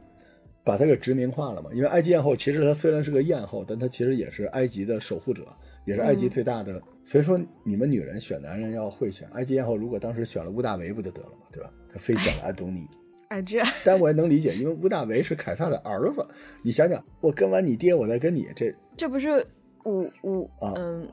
[0.63, 1.71] 把它给殖民化了嘛。
[1.73, 5.43] 因为埃及艳后其实她虽然是个艳后，但她其实也是埃及的守护者，
[5.86, 6.82] 也是埃及最大的。
[7.04, 9.28] 所以说，你们女人选男人要会选。
[9.30, 11.71] 埃及艳后如果当时选了乌大维不就得了嘛，对吧？
[11.91, 12.88] 她非选了安东尼。
[13.30, 16.26] 哎，这，但我也能理解，因为乌大维是凯撒的儿子。
[16.62, 19.45] 你想想，我跟完你爹，我再跟你，这这不是
[19.84, 20.73] 五五啊？
[20.78, 21.06] 嗯，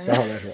[0.00, 0.52] 想好再说，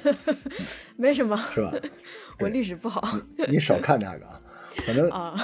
[0.96, 1.72] 没什么，是吧？
[2.40, 3.02] 我历史不好，
[3.48, 4.40] 你少看那个啊。
[4.86, 5.34] 反正啊，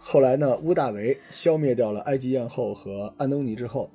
[0.00, 3.90] 后来呢，屋大维消灭掉了埃及艳后和安东尼之后，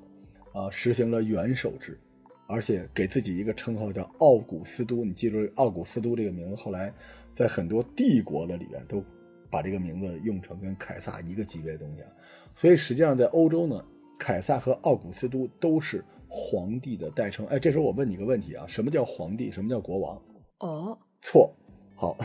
[0.53, 1.99] 啊，实行了元首制，
[2.47, 5.05] 而且给自己一个称号叫奥古斯都。
[5.05, 6.93] 你记住奥古斯都这个名字，后来
[7.33, 9.03] 在很多帝国的里边都。
[9.49, 12.09] 把这个名字用成跟凯撒一个级别的东西啊，
[12.53, 13.81] 所以实际上在欧洲呢，
[14.19, 17.45] 凯撒和奥古斯都都是皇帝的代称。
[17.47, 19.49] 哎，这时候我问你个问题啊，什么叫皇帝？
[19.51, 20.21] 什么叫国王？
[20.59, 21.53] 哦，错，
[21.95, 22.17] 好，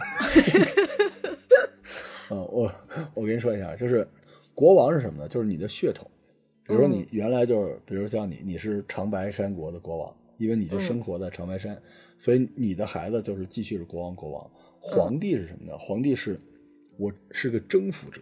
[2.30, 2.72] 嗯， 我
[3.14, 4.06] 我跟你说一下，就是
[4.54, 5.28] 国王是什么呢？
[5.28, 6.10] 就是你的血统，
[6.66, 11.80] 比如说你原来就是，比如像你，你是长白山国的国王，因为你就生活在长白山，
[12.18, 14.14] 所以你的孩子就是继续是国王。
[14.14, 15.76] 国王，皇帝是什么呢？
[15.78, 16.40] 皇帝是。
[16.98, 18.20] 我是个征服者，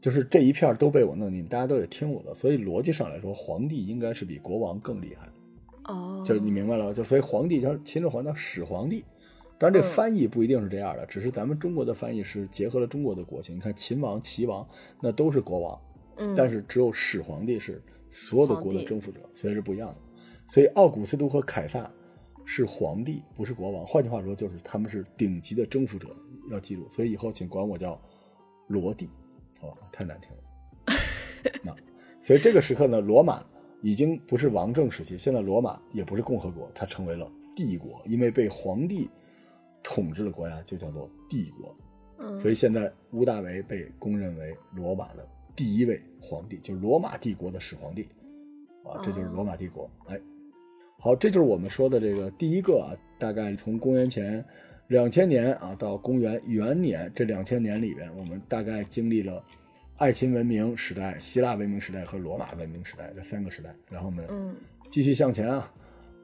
[0.00, 5.28] 就是这一片都被我弄，你们大家都得听我的，所以逻辑上来说，皇帝应该是比国王更厉害。
[5.84, 9.04] 哦，就是你明白了，就所以皇帝叫秦始皇叫始皇帝，
[9.58, 13.56] 当然这翻译不一定是这样的，只是咱们中国的翻译是结合了中国的国情。
[13.56, 14.66] 你看秦王、齐王
[15.00, 15.80] 那都是国王，
[16.16, 19.96] 嗯，但是只有始皇帝是所有的国的征服者，所以是不一样的。
[20.46, 21.90] 所以奥古斯都和凯撒
[22.44, 23.84] 是皇帝，不是国王。
[23.86, 26.08] 换句话说，就是他们是顶级的征服者，
[26.50, 26.88] 要记住。
[26.88, 28.00] 所以以后请管我叫
[28.68, 29.08] 罗帝，
[29.60, 29.88] 好吧？
[29.92, 30.38] 太难听了。
[31.62, 31.74] 那
[32.20, 33.44] 所以这个时刻呢，罗马。
[33.80, 39.08] 已经不是王政时期，现在罗马也不是共和国，它成为了帝国，因为被皇帝
[39.84, 41.76] 统治的国家就叫做帝国。
[42.18, 48.02] 嗯，所以现在屋大维被公认为罗马的第一位皇帝，就是罗马帝国的始皇帝。
[48.84, 49.88] 啊，这就是罗马帝国。
[50.06, 50.20] 哎，
[50.98, 54.44] 好，这就是我们说的这个第一个啊，大概从公元前
[54.88, 59.42] 两千年啊到公元元年这两千年里边，我们大概经历了。
[59.98, 64.24] 爱琴文明时代、希腊文明时代和罗马文明时代这三个时代，然后我们
[64.88, 65.68] 继续向前啊，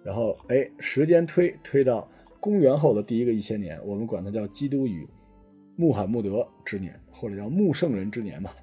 [0.05, 5.05] 然后哎，时间推推到公元后的第一个一千年，我们管它叫基督与
[5.74, 8.55] 穆罕默德之年，或者叫穆圣人之年吧。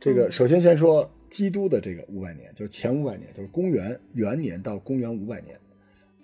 [0.00, 5.58] 这个首先先说基督的这个五百年，就是前五百年，就是公元元年到公元五百年，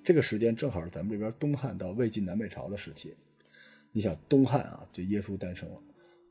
[0.05, 3.15] 这个时间正好是咱们这边东汉到魏晋南北朝的时期。
[3.93, 5.79] 你想东汉啊，就耶稣诞生了。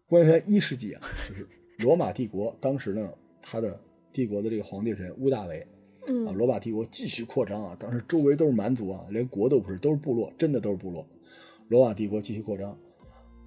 [0.07, 3.79] 公元一世纪啊，就是罗马帝国当时呢，他的
[4.11, 5.65] 帝国的这个皇帝是谁屋大维，
[6.27, 11.07] 啊，罗马帝国继续扩张啊，当时周围都是蛮族啊，连国都不是，都是部落，真的都是部落。
[11.69, 12.77] 罗马帝国继续扩张，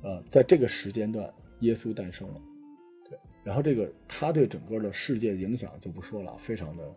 [0.03, 2.41] 呃，在这个时间段，耶稣诞生了，
[3.11, 6.91] 对，然后这个他对整个的世界影响就不说了，非常的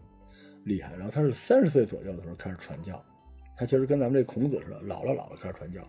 [0.64, 0.94] 厉害。
[0.96, 3.04] 然后他是三十岁左右的时候开始传教，
[3.58, 5.82] 他其实跟咱们这孔子似的，老了老了开始传教，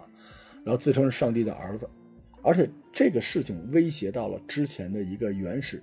[0.64, 1.88] 然后自称是上帝的儿子。
[2.42, 5.82] 而且这个事情威胁到了之前的一个原始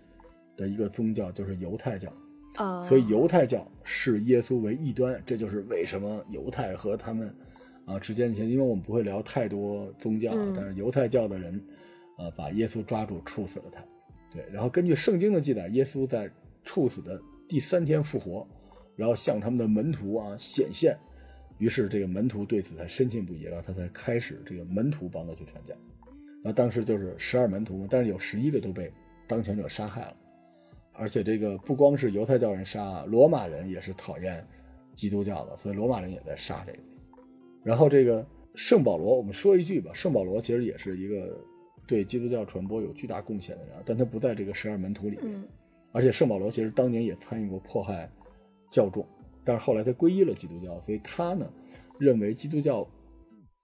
[0.55, 2.11] 的一个宗教，就是犹太教
[2.55, 2.81] 啊。
[2.81, 7.31] 所以犹太教视耶稣为异端，这就是为什么犹太和他们
[7.85, 11.61] 啊之间，因为我们不会聊太多宗教，但是犹太教的人
[12.17, 13.83] 啊把耶稣抓住处死了他。
[14.31, 16.31] 对，然后根据圣经的记载，耶稣在
[16.63, 18.47] 处死的第三天复活，
[18.95, 20.97] 然后向他们的门徒啊显现，
[21.57, 25.73] 于是这个门徒对此才深信不疑，然后他才开始这个门徒帮他去传教。
[26.43, 28.91] 那当时就是十二门徒嘛，但是有十一个都被
[29.27, 30.17] 当权者杀害了，
[30.93, 34.45] 而且这个不光是犹太教人杀，罗马人也是讨厌
[34.93, 36.79] 基督教的，所以罗马人也在杀这个。
[37.63, 41.35] 然后这个圣保罗，我们说一句吧，圣保罗其实也是一个
[41.87, 45.41] 对基督教传播有巨大贡献的人，但他不在这个十二门徒里面。
[45.91, 48.07] 而且圣保罗其实当年也参与过迫害
[48.69, 49.07] 教众，
[49.45, 51.49] 但是后来他皈依了基督教，所以他呢
[51.99, 52.85] 认为基督教。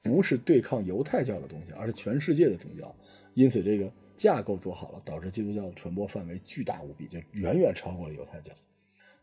[0.04, 2.92] 不是对抗犹太教的东西，而是全世界的宗教。
[3.36, 8.52] 因此，这个架构做好了，导致基督教的传播范围巨大无比，就远远超过了犹太教。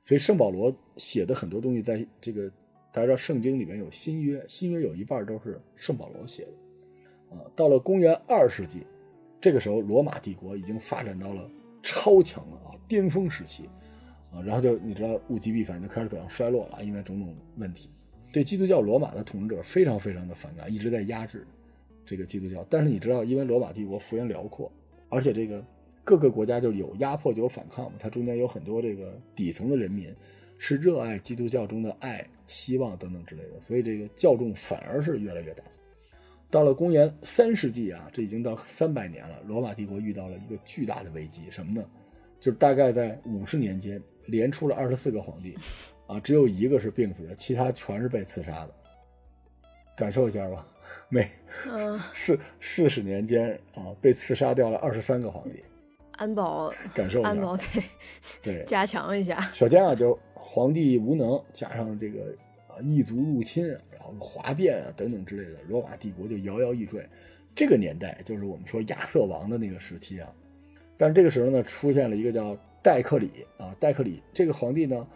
[0.03, 2.49] 所以，圣保罗写的很多东西，在这个
[2.92, 7.37] 大家知道，圣经里面有新约，新约有一半都是圣保罗写的。
[7.37, 8.87] 啊，到了公元二世纪，
[9.40, 11.51] 这个时候罗马帝国已经发展到了
[11.83, 13.68] 超强了啊，巅峰时期
[14.33, 17.88] 啊，然后就你知道物极必反，就开始走向衰落了，因为种种问题。
[18.31, 21.47] 对基督教罗马的统治者非常非常的反感，一直在压制
[22.05, 22.64] 这个基督教。
[22.69, 24.71] 但是你知道，因为罗马帝国幅员辽阔，
[25.09, 25.64] 而且这个
[26.05, 30.14] 各个国家就有压迫就有反抗嘛，它中间有很多这个底层的人民
[30.59, 35.64] 是热爱基督教中的爱、希望等等之类的，所以这个教众反而是越来越大。
[36.51, 41.87] 到了公元三世纪啊，这已经到三百年了，罗马帝国遇到了一个巨大的危机，什么呢？
[42.40, 45.57] 就是大概在五十年间，连出了二十四个皇帝。
[46.07, 48.74] 啊，只有一个是病死的，其他全是被刺杀的。
[49.94, 50.66] 感受一下吧，
[51.11, 51.29] 每
[52.14, 55.62] 四四十年间啊，被刺杀掉了二十三个皇帝。
[56.12, 57.62] 安保感受，安保得
[58.42, 59.38] 对加强一下。
[59.53, 62.35] 首先啊，就皇帝无能，加上这个
[62.68, 67.07] 啊异族入侵，然后哗变啊等等之类的，罗马帝国就摇摇欲坠。
[67.55, 70.33] 这个年代就是我们说亚瑟王的那个时期啊。
[70.98, 75.06] 但是这个时候呢，出现了一个叫戴克里啊，戴克里这个皇帝呢。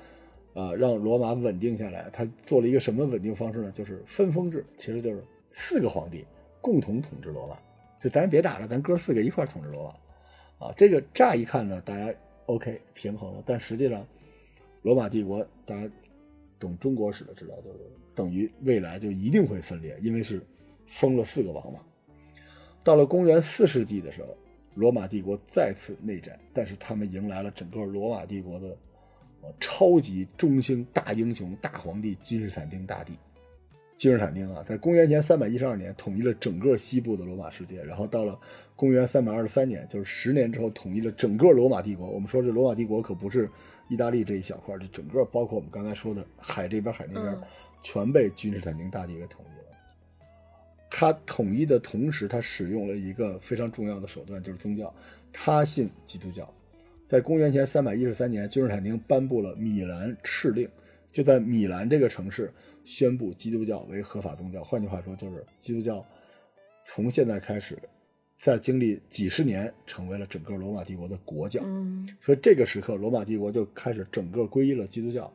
[0.55, 3.73] 啊，让罗马稳定下来，他做了一个什么稳定方式呢？
[3.73, 6.27] 就是分封制，其实就是四个皇帝
[6.61, 7.57] 共同统治罗马。
[7.99, 10.67] 就咱别打了，咱哥四个一块统治罗马。
[10.67, 12.15] 啊，这个乍一看呢，大家
[12.45, 14.07] OK 平衡了，但实际上，
[14.83, 15.91] 罗马帝国大家
[16.59, 17.79] 懂中国史的知道，就是
[18.15, 20.39] 等于未来就一定会分裂，因为是
[20.87, 21.81] 封了四个王嘛。
[22.85, 24.37] 到了公元四世纪的时候，
[24.75, 28.77] 罗马帝国再次内战，但是他们迎来了整个罗马帝国的。
[29.59, 33.15] 超级中兴大英雄大皇帝君士坦丁大帝，
[33.97, 38.39] 君士坦丁啊，在公元前三百一十二年统一了整个西部的罗马世界，然后到了
[38.77, 42.09] 公元三百二十三年，就是十年之后统一了整个罗马帝国。
[42.09, 43.51] 我们说这罗马帝国可不是
[43.89, 47.43] 意大利这一小块，这整个包括我们刚才说的海这边海那边，嗯
[47.81, 49.62] 全被君士坦丁大帝给统一了。
[50.95, 54.95] 他统一的同时，他使用了一个非常重要的手段，就是宗教，
[55.33, 56.47] 他信基督教。
[57.09, 60.69] 在公元前三百一十三年，君士坦丁颁布了米兰敕令，
[61.11, 62.53] 就在米兰这个城市
[62.85, 64.63] 宣布基督教为合法宗教。
[64.63, 66.05] 换句话说，就是基督教
[66.85, 67.79] 从现在开始，
[68.37, 71.63] 在经历几十年，成为了整个罗马帝国的国教。
[71.65, 75.33] 嗯所以这个时刻，罗马帝国就开始整个皈依了基督教。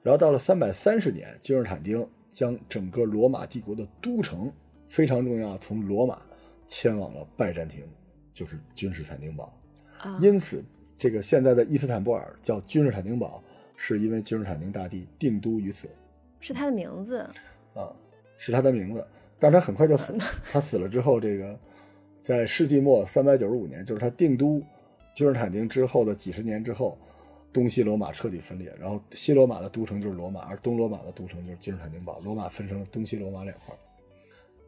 [0.00, 4.52] 然后到了三百三十年，君士坦丁将整个罗马帝国的都城
[4.88, 6.20] 非常重要，从罗马
[6.66, 7.84] 迁往了拜占庭，
[8.32, 9.52] 就是君士坦丁堡。
[10.00, 10.64] 啊，因此，
[10.96, 13.42] 这个现在的伊斯坦布尔叫君士坦丁堡，
[13.76, 15.88] 是因为君士坦丁大帝定都于此
[16.40, 17.18] 是他的名字。
[17.74, 17.92] 啊，
[18.38, 19.06] 是他的名字。
[19.38, 20.18] 但是他很快就死了。
[20.50, 21.58] 他死了之后，这个
[22.20, 24.62] 在世纪末三百九十五年，就是他定都
[25.14, 26.96] 君士坦丁之后的几十年之后，
[27.52, 32.18] 东西罗马彻底分裂，然后西罗马的都城就是罗马，而东罗马的都城就是君士坦丁堡。
[32.20, 33.74] 罗马分成了东西罗马两块。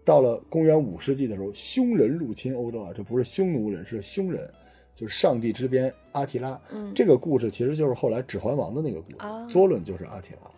[0.08, 4.50] 到了公元五世纪的时候，匈人入侵欧洲啊，这不是匈奴人，是匈人，
[4.94, 6.58] 就是上帝之鞭阿提拉。
[6.72, 10.50] 嗯这个故事其实就是后来《指环王》的那个故事，啊佐伦就是阿提拉，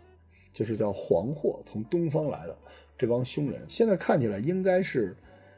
[0.53, 2.57] 就是叫黄祸从东方来的
[2.97, 3.61] 这帮匈人。
[3.67, 5.17] 现在看起来应该是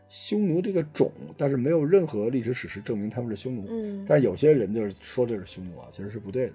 [0.09, 3.67] 匈奴这个种，但是没有任何历史史实证明他们是匈奴。
[3.69, 6.55] 嗯但是有些人就是说这是匈奴啊，其实是不对的。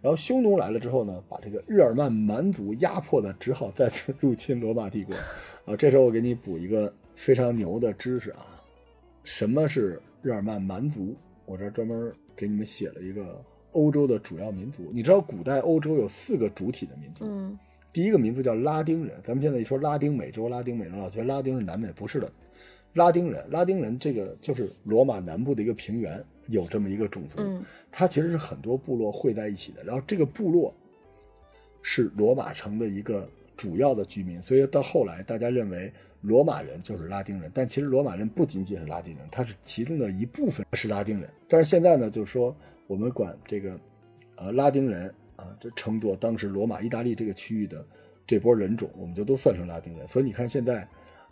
[0.00, 5.14] 然后匈奴来了之后呢，把这个日耳曼蛮族压迫的，只好再次入侵罗马帝国。
[5.66, 8.46] 啊，这时候我给你补一个非常牛的知识啊，
[9.24, 11.14] 什么是日耳曼蛮族？
[11.44, 14.90] 我这儿专门给你们写了一个欧洲的主要民族。
[14.92, 17.58] 你知道古代欧洲有四个主体的民族，嗯
[17.90, 22.30] 第一个民族叫拉丁人，咱们现在一说拉丁美洲，拉丁美洲老觉得拉丁是南美，不是的。
[22.92, 29.82] 拉丁人，拉丁人这个就是罗马南部的一个平原，有这么一个种族，嗯它其实是很多部落汇在一起的。
[29.84, 30.74] 然后这个部落
[31.82, 41.28] 是罗马城的一个主要的居民，所以到后来大家认为罗马人就是拉丁人，但其实罗马人不仅仅是拉丁人，他是其中的一部分是拉丁人。
[41.48, 42.54] 但是现在呢，就是说
[42.86, 43.78] 我们管这个
[44.36, 47.84] 呃拉丁人啊，这称作当时罗马意大利这个区域的
[48.26, 50.06] 这波人种，我们就都算成拉丁人。
[50.06, 50.86] 所以你看现在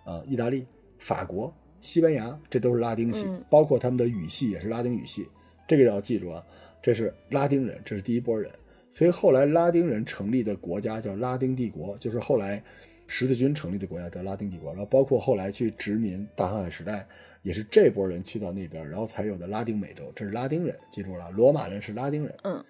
[0.04, 0.66] 啊，意大利、
[0.98, 5.26] 法国、西班牙，这都是拉丁系，嗯包括他们的语系也是拉丁语系。
[5.68, 6.44] 这个要记住啊，
[6.80, 8.50] 这是拉丁人，这是第一波人。
[8.90, 12.62] 所以后来拉丁人成立的国家叫拉丁帝国，就是后来
[13.06, 14.70] 十字军成立的国家叫拉丁帝国。
[14.70, 17.06] 然后包括后来去殖民大航海时代，
[17.42, 22.34] 也是这波人去到那边，然后才有的拉丁美洲，这是拉丁人，记住了，罗马人是拉丁人。
[22.44, 22.64] 嗯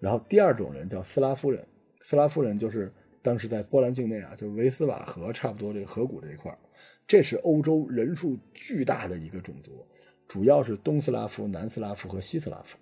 [0.00, 1.64] 然后第二种人叫斯拉夫人，
[2.00, 6.58] 斯拉夫人就是当时在波兰境内啊，就是维斯瓦河差不多这个河谷这一块儿，
[7.12, 9.84] 这是欧洲人数巨大的一个种族，
[10.26, 12.78] 主要是东斯拉夫、南斯拉夫和西斯拉夫。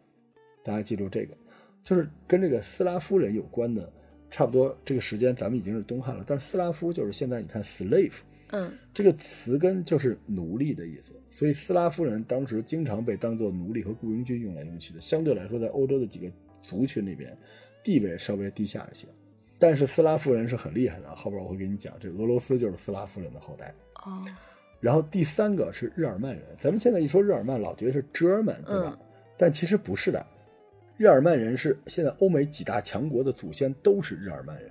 [0.62, 1.36] 大家记住这个，
[1.82, 3.92] 就是跟这个斯拉夫人有关的，
[4.30, 8.18] 差不多这个时间咱们已经是东汉了，但是斯拉夫就是现在你看 slave
[8.52, 15.00] 嗯这个词根就是奴隶的意思，所以斯拉夫人当时经常被当做奴隶和雇佣军用来用去的。
[15.00, 16.30] 相对来说，在欧洲的几个
[16.62, 17.36] 族群里边，
[17.82, 19.08] 地位稍微低下一些。
[19.58, 23.74] 但是斯拉夫人是很厉害的，后边我会给你讲，这俄罗斯就是斯拉夫人的后代。
[24.04, 24.24] 哦
[24.80, 28.98] 然后第三个是日耳曼人，咱们现在一说日耳曼，老觉得是 German，对吧？
[29.36, 30.26] 但其实不是的，
[30.96, 34.70] 日耳曼人是现在欧美几大强国的祖先都是日耳曼人。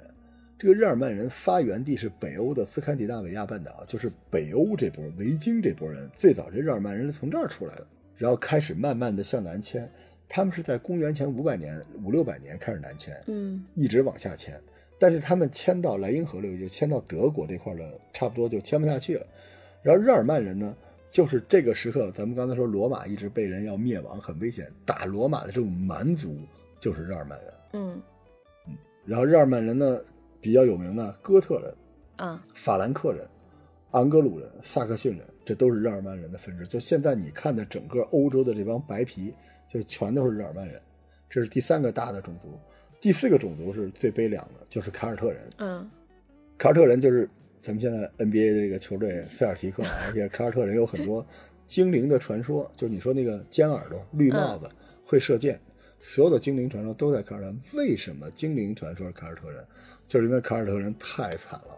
[0.58, 7.88] 这个日耳曼人发源地是北欧的斯堪的纳维亚半岛，就是北欧这波维京这波人，最早这日耳曼人是从这儿出来的，
[8.18, 9.88] 然后开始慢慢的向南迁。
[10.28, 14.60] 他们是在公元前五百年、五六百年开始南迁，嗯一直往下迁，
[15.00, 19.26] 但是他们迁到莱茵河流域，就迁到德国这块了，差不多就迁不下去了。
[19.82, 20.76] 然后日耳曼人呢，
[21.10, 26.38] 就是这个时刻，咱们刚才说罗马一直被人要灭亡，很危险，打罗马的这种蛮族
[26.80, 27.54] 就是日耳曼人。
[27.74, 28.02] 嗯
[29.06, 30.00] 然后日耳曼人呢
[30.42, 31.74] 比较有名的哥特人、
[32.18, 33.26] 啊法兰克人、
[33.92, 36.68] 昂格鲁人、萨克逊人，这都是日耳曼人的分支。
[36.68, 39.34] 就现在你看的整个欧洲的这帮白皮，
[39.68, 40.80] 就全都是日耳曼人。
[41.30, 42.60] 这是第三个大的种族。
[43.02, 45.50] 第四个种族是最悲凉的，就是凯尔特人。
[45.58, 45.90] 嗯
[46.58, 51.26] 凯尔特人就是咱们现在 NBA 的这个球队塞尔提克啊， 而且凯尔特人有很多
[51.66, 54.70] 精灵的传说，就是你说那个尖耳朵、绿帽子、
[55.06, 55.58] 会射箭，
[56.02, 57.60] 所有的精灵传说都在凯尔特人。
[57.76, 59.66] 为什么精灵传说是凯尔特人？
[60.06, 61.78] 就是因为凯尔特人太惨了。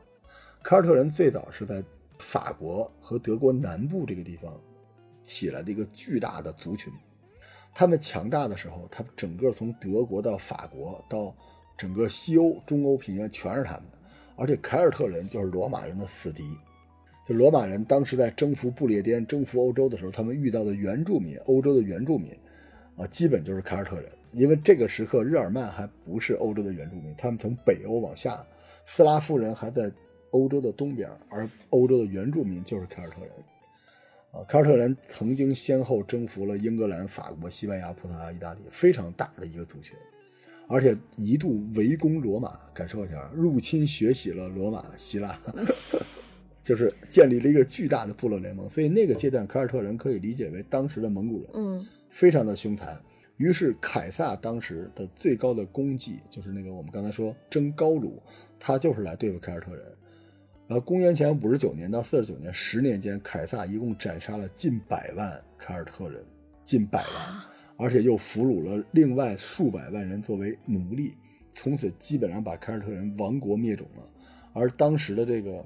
[0.63, 1.84] 凯尔特人最早是在
[2.17, 4.59] 法国和德国南部这个地方
[5.24, 6.91] 起来的一个巨大的族群。
[7.74, 11.36] 他们强大的时候，他们整个从德国到法国到
[11.78, 13.97] 整个西欧、中欧平原全是他们的。
[14.36, 16.43] 而且凯尔特人就是罗马人的死敌。
[17.24, 22.36] 就罗马人当时在征服不列颠、征服欧洲的时候，他们遇到的原住民，欧洲的原住民，
[22.97, 24.11] 啊，基本就是凯尔特人。
[24.32, 28.43] 因为这个时刻，日耳曼还不是欧洲的原住民，他们从北欧往下，
[28.86, 29.91] 斯拉夫人还在
[30.32, 33.32] 欧洲的东边，而欧洲的原住民就是凯尔特人。
[34.32, 39.97] 啊，凯尔特人曾经先后征服了英格兰、法国、西班牙、葡萄牙、意大利，非常大的一个族群，
[40.69, 45.38] 而且一度围攻罗马，感受一下，入侵学习了罗马、希腊，
[46.63, 48.69] 就是建立了一个巨大的部落联盟。
[48.69, 52.97] 所以那个阶段，凯尔特人可以理解为当时的蒙古人，嗯非常的凶残。
[53.36, 58.21] 于是凯撒当时的最高的功绩就是那个我们刚才说征高卢，
[58.57, 59.84] 他就是来对付凯尔特人。
[60.72, 66.24] 然后公元前五十九年到四十九年十年间，凯撒一共斩杀了近百万凯尔特人，
[66.63, 67.43] 近百万，
[67.76, 71.13] 而且又俘虏了另外数百万人作为奴隶，
[71.53, 74.03] 从此基本上把凯尔特人亡国灭种了。
[74.53, 75.61] 而当时的这个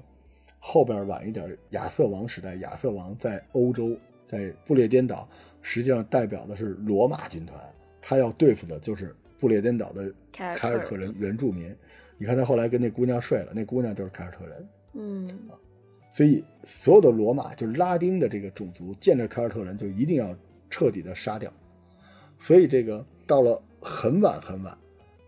[0.58, 3.96] 后边晚一点亚瑟王时代，亚瑟王在欧洲，
[4.26, 5.28] 在不列颠岛，
[5.62, 7.56] 实际上代表的是罗马军团，
[8.00, 11.72] 他要对付的就是不列颠岛的凯尔凯尔特人原住民。
[12.18, 14.68] 你看他后来跟那姑娘睡了，那姑娘就是凯尔特人。
[14.98, 15.28] 嗯
[16.10, 20.34] 所以所有的罗马就是拉丁的这个种族，见着凯尔特人就一定要
[20.70, 21.52] 彻底的杀掉。
[22.38, 24.76] 所以这个到了很晚很晚，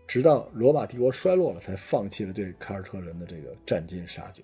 [0.07, 4.41] 直到罗马帝国衰落了，才放弃了对凯尔特人的这个斩尽杀绝。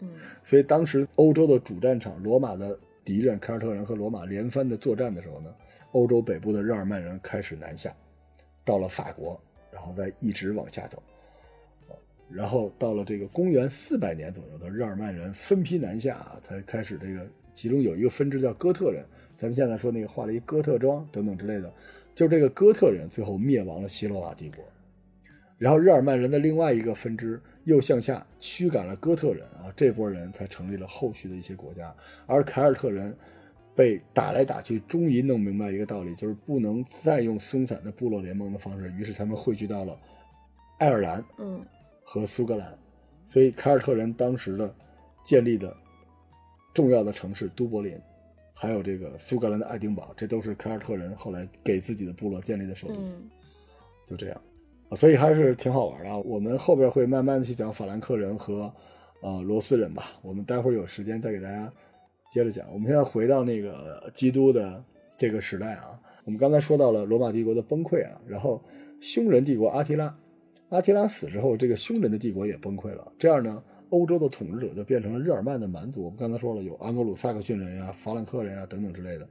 [0.00, 0.08] 嗯
[0.42, 5.54] 所以当时欧洲的主战场，罗马的敌人凯尔特人和罗马连番的作战的时候呢，
[5.92, 7.94] 欧洲北部的日耳曼人开始南下，
[8.64, 9.38] 到了法国，
[9.70, 11.02] 然后再一直往下走。
[12.28, 19.04] 然后到了这个公元四百年左右的日耳曼人分批南下啊，才开始这个，其中有一个分支叫哥特人，
[19.36, 21.72] 咱们现在说那个画了一哥特妆等等之类的，
[22.14, 24.64] 就是这个哥特人最后灭亡了西罗马帝国。
[25.58, 31.94] 然后日耳曼人的另外一个分支又向下驱赶了哥特人啊，这波人才成立了后续的一些国家。
[32.26, 33.16] 而凯尔特人
[33.74, 39.98] 被打来打去，终于弄明白一个道理，就是不能再用松散的部落联盟的方式，于是他们汇聚到了
[40.78, 41.64] 爱尔兰嗯
[42.08, 42.72] 和苏格兰，
[43.26, 44.72] 所以凯尔特人当时的
[45.24, 45.76] 建立的
[46.72, 48.00] 重要的城市都柏林，
[48.54, 52.94] 还有这个苏格兰的爱丁堡，这都是凯尔特人后来给自己的部落建立的首都。
[52.94, 53.28] 嗯
[54.06, 54.40] 就这样，
[54.88, 56.16] 啊，所以还是挺好玩的啊。
[56.18, 58.72] 我们后边会慢慢的去讲法兰克人和
[59.20, 60.12] 呃罗斯人吧。
[60.22, 61.68] 我们待会儿有时间再给大家
[62.30, 62.64] 接着讲。
[62.72, 64.80] 我们现在回到那个基督的
[65.18, 68.62] 这个时代啊，我们刚才说到了罗马帝国的崩溃啊，然后
[69.00, 70.16] 匈人帝国阿提拉，
[70.68, 73.12] 阿提拉死之后，这个匈人的帝国也崩溃了。
[73.18, 76.04] 这样呢，欧洲的统治者就变成了日耳曼的蛮族。
[76.04, 79.28] 我们刚才说了，有安格鲁萨克逊人呀、法兰克人呀等等之类的。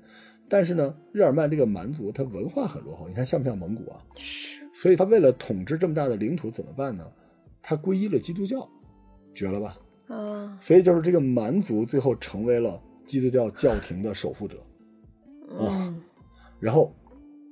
[0.48, 3.08] 但是呢，日耳曼这个蛮族，它文化很落后。
[3.08, 4.00] 你看像不像蒙古啊？
[4.16, 7.06] 是所以他为了统治这么大的领土怎么办呢？
[7.62, 8.70] 他皈依了基督教，
[9.34, 9.78] 绝了吧？
[10.08, 14.58] 啊所以就是这个蛮族最后成为了基督教教廷的守护者。
[15.60, 15.94] 啊
[16.60, 16.94] 然后，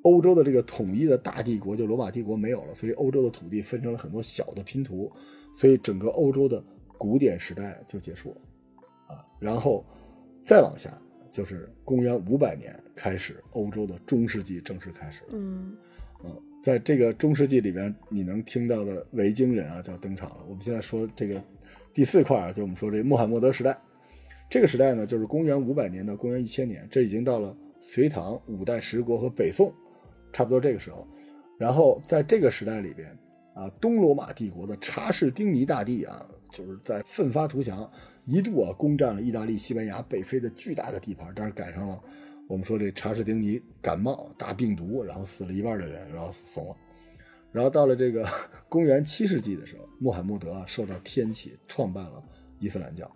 [0.04, 5.12] 欧洲的这个统一的大帝国就罗马帝国没有了，所以欧洲的土地分成了很多小的拼图，
[5.54, 6.64] 所以整个欧洲的
[6.98, 9.26] 古典时代就结束了啊。
[9.40, 9.86] 然后
[10.44, 10.96] 再往下
[11.32, 15.30] 就是公元五百年开始，欧洲的中世纪正式开始了。
[15.32, 15.76] 嗯
[16.26, 20.38] 嗯，在这个中世纪里边，你能听到的维京人啊，就要登场了。
[20.48, 21.42] 我们现在说这个
[21.94, 23.78] 第四块啊，就我们说这穆罕默德时代。
[24.50, 29.74] 这个时代呢，就是公元五百年到公元一千年，这已经到了隋唐、五代十国和北宋，
[30.34, 31.08] 差不多这个时候。
[31.58, 33.08] 然后在这个时代里边
[33.54, 37.90] 啊，东罗马帝国的查士丁尼大帝啊，就是在奋发图强，
[38.26, 42.02] 一度啊攻占了意大利、西班牙、北非的巨大的地盘，但是赶上了
[42.50, 46.76] 我们说这查士丁尼感冒大病毒，然后死了一半的人，然后怂了。
[47.52, 48.28] 然后到了这个
[48.68, 52.22] 公元七世纪的时候，穆罕默德啊受到天启，创办了
[52.60, 53.10] 伊斯兰教。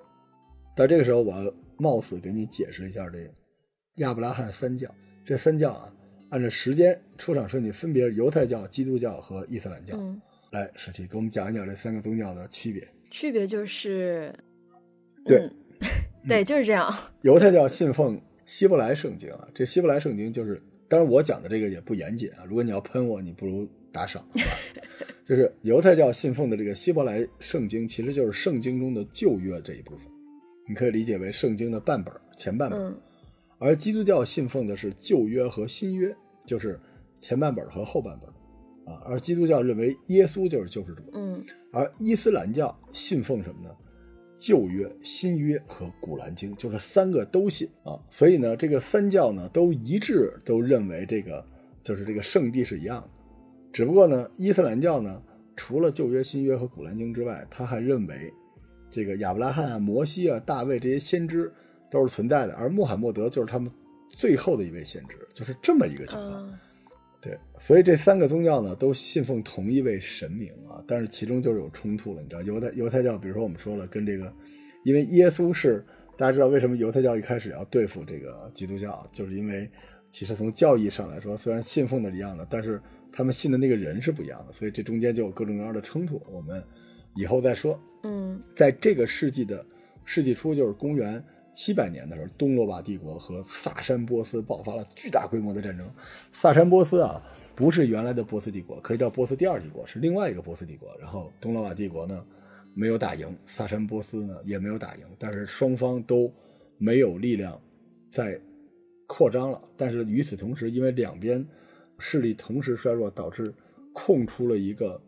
[0.76, 3.28] 到这个时候，我冒死给你解释一下这
[3.96, 4.88] 亚伯拉罕三教。
[5.26, 5.92] 这三教啊，
[6.30, 9.96] 按照时间出场顺序，分别是犹太教、基督教和伊斯兰教。
[9.98, 10.22] 嗯，
[10.52, 12.88] 来，十七给我们讲一讲这三个宗教的区别。
[13.10, 14.34] 区别就是，
[15.24, 15.56] 对嗯
[16.28, 16.94] 对，就是这样。
[17.24, 22.44] 犹太教信奉希伯来圣经啊，这希伯来圣经就是，当然我讲的这个也不严谨啊。
[22.46, 24.42] 如果你要喷我，你不如打赏，吧？
[25.24, 30.06] 就是犹太教信奉的这个希伯来圣经，其实就是圣经中的旧约这一部分，
[30.68, 32.96] 你可以理解为圣经的半本儿前半本
[33.60, 36.80] 而基督教信奉的是旧约和新约，就是
[37.16, 38.30] 前半本和后半本
[38.94, 39.02] 啊。
[39.06, 43.70] 而基督教认为耶稣就是救世主，嗯而伊斯兰教信奉什么呢？
[44.36, 48.00] 旧约、新约和古兰经，就是三个都信啊。
[48.10, 51.44] 所以呢，这个三教呢都一致都认为这个
[51.82, 53.10] 就是这个圣地是一样的，
[53.74, 55.20] 只不过呢，伊斯兰教呢
[55.56, 58.32] 除了旧约、新约和古兰经之外，他还认为
[58.92, 61.52] 这个亚伯拉罕啊、摩西啊、大卫这些先知
[61.90, 63.72] 都是存在的，而穆罕默德就是他们
[64.10, 66.50] 最后的一位先知，就是这么一个情况。
[66.50, 66.54] 嗯
[67.20, 72.22] 对，所以这三个宗教呢都信奉同一位神明啊，但是其中就是有冲突了。
[72.22, 74.32] 你知道，犹太犹太教，比如说我们说了，跟这个，
[74.84, 75.84] 因为耶稣是
[76.16, 79.68] 大家知道为什么犹太教一开始要对付这个基督教，就是因为
[80.12, 82.80] 其实从教义上来说，虽然信奉的是一样的，但是
[83.12, 86.22] 他们信的那个人是不一样的，所以这中间就有各种各样的冲突。
[86.32, 86.64] 我们
[87.16, 87.78] 以后再说。
[88.04, 89.66] 嗯在这个世纪的
[90.06, 91.22] 世纪初，就是公元
[91.58, 95.90] 七百年的时候，东罗马帝国和萨珊波斯爆发了巨大规模的战争。
[96.32, 97.20] 萨珊波斯啊，
[97.56, 100.96] 不是原来的波斯帝国，可以叫波斯第二帝国，是另外一个波斯帝国。
[101.00, 102.24] 然后东罗马帝国呢
[102.76, 106.32] 没有打赢，萨珊波斯呢也没有打赢，但是双方都
[106.78, 107.60] 没有力量
[108.12, 108.40] 再
[109.08, 109.60] 扩张了。
[109.76, 111.44] 但是与此同时，因为两边
[111.98, 113.52] 势力同时衰弱，导致
[113.94, 115.02] 空出了一个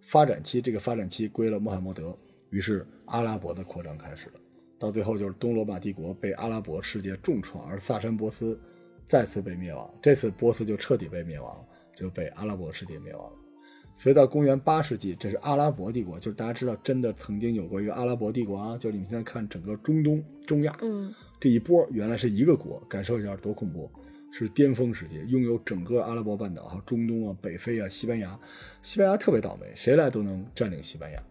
[0.00, 2.16] 发展期，这个发展期归了穆罕默德，
[2.48, 4.40] 于是阿拉伯的扩张开始了。
[4.82, 8.58] 到最后就是东罗马帝国被阿拉伯世界重创，而萨珊波斯
[9.06, 9.88] 再次被灭亡。
[10.02, 11.64] 这次波斯就彻底被灭亡，
[11.94, 13.38] 就被阿拉伯世界灭亡了。
[13.94, 23.88] 所以到公元八世纪，这是阿拉伯帝国，就是大家知道，真的曾经有过一个阿拉伯帝国啊，就是你们现在看整个中东、中亚，嗯这一波原来是一个国，感受一下多恐怖！
[24.32, 28.36] 是巅峰时期，拥有整个阿拉伯半岛、中东啊、北非啊、西班牙。
[28.80, 31.22] 西班牙特别倒霉，谁来都能占领西班牙。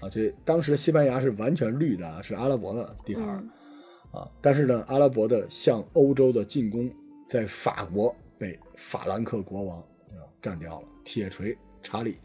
[0.00, 4.30] 啊，这当时西班牙是完全绿的啊，是阿拉伯的地盘嗯啊。
[4.40, 6.90] 但是呢，阿拉伯的向欧洲的进攻，
[7.28, 12.16] 在法国被法兰克国王啊干掉了，铁锤查理。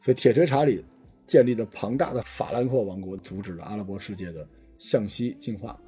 [0.00, 0.84] 所以铁锤查理
[1.26, 4.46] 建立的庞大的法兰克王国，阻止了阿拉伯世界的
[4.78, 5.78] 向西进化。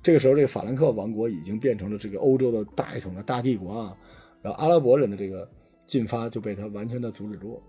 [0.00, 3.96] 这个时候，这个法兰克王国已经变成了这个欧洲的大一统的大帝国啊，
[4.42, 5.50] 然后阿拉伯人的这个
[5.86, 7.62] 进发就被他完全的阻止住了。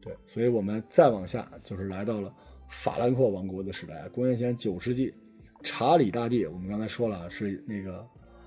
[0.00, 2.32] 对，所以我们再往下就是来到了
[2.68, 5.14] 法兰克王国的时代，公元前九世纪，
[5.62, 8.06] 查理大帝，我们刚才说了是那个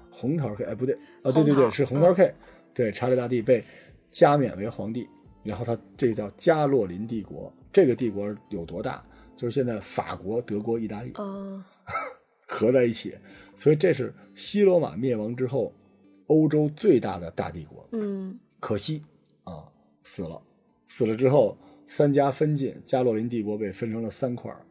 [0.10, 2.34] 红桃 K，哎不对，啊对对对，是红桃 K，、
[2.74, 3.64] 对，查理大帝被
[4.12, 5.08] 加冕为皇帝，
[5.44, 9.04] 然后他这个叫加洛林帝国，这个帝国有多大？
[9.36, 11.64] 就是现在法国、德国、意大利嗯
[12.46, 13.16] 合在一起，
[13.56, 15.74] 所以这是西罗马灭亡之后
[16.28, 17.88] 欧洲最大的大帝国。
[17.94, 19.02] 嗯可惜
[19.46, 19.64] 啊，
[20.04, 20.42] 死了。
[20.88, 21.58] 死了之后，
[21.90, 24.64] 三家分晋，加洛林帝国被分成了三块儿，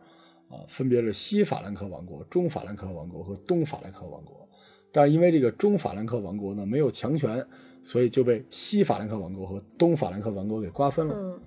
[0.49, 4.49] 啊，分别是西法兰克王国、中法兰克王国和东法兰克王国。
[4.91, 7.45] 但是因为这个中法兰克王国呢没有强权，
[7.83, 11.14] 所以就被西法兰克王国和东法兰克王国给瓜分了。
[11.14, 11.39] 嗯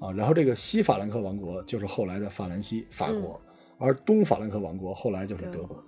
[0.00, 3.40] 啊，然后这个西法兰克王国就是后来的法兰西法国，
[3.78, 5.80] 而东法兰克王国后来就是德国，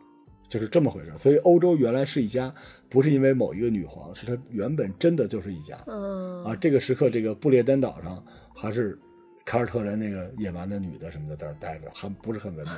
[0.49, 1.13] 就是这么回事。
[1.19, 2.55] 所以欧洲原来是一家，
[2.89, 5.77] 不是因为某一个女皇，是它原本真的就是一家。
[5.89, 8.25] 嗯啊，这个时刻，这个不列颠岛上
[8.55, 8.97] 还是
[9.45, 12.75] 凯尔特人那个野蛮的女的什么的在那待着，还不是很文明。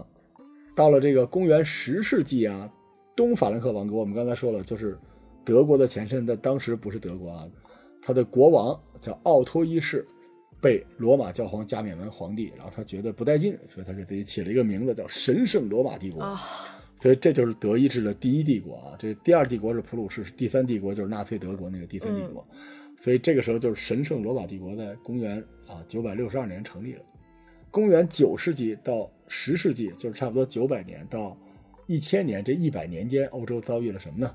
[0.00, 0.04] 啊，
[0.76, 2.70] 到了这个公元十世纪啊，
[3.16, 4.98] 东法兰克王国，我们刚才说了，就是
[5.44, 7.48] 德国的前身，但当时不是德国啊，
[8.02, 10.06] 他的国王叫奥托一世，
[10.60, 16.22] 被罗马教皇加冕为皇帝，然后他觉得不带劲，所以他给自己起了一个名字叫神圣罗马帝国。
[16.22, 16.40] 啊
[16.94, 22.46] 所以这就是德意志的第一帝国啊，这第二帝国是普鲁士，第三帝国就是纳粹德国那个第三帝国。
[23.02, 27.02] 所以这个时候就是神圣罗马帝国在公元啊九百六十二年成立了。
[27.68, 31.36] 公元九世纪到十世纪，就是差不多九百年到
[31.88, 34.32] 一千年这一百年间，欧洲遭遇了什么呢？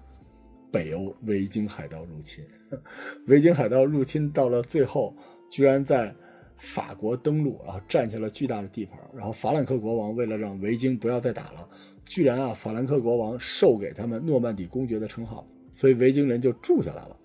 [0.69, 2.43] 北欧维京海盗入侵，
[3.27, 5.15] 维京海盗入侵到了最后，
[5.49, 6.13] 居然在
[6.57, 8.99] 法国登陆，然后占下了巨大的地盘。
[9.15, 11.65] 然后法兰克国王为了让维京不要再打了，
[12.03, 17.17] 居然啊，法兰克国王授给他们诺曼底公爵的称号，所以维京人就住下来了。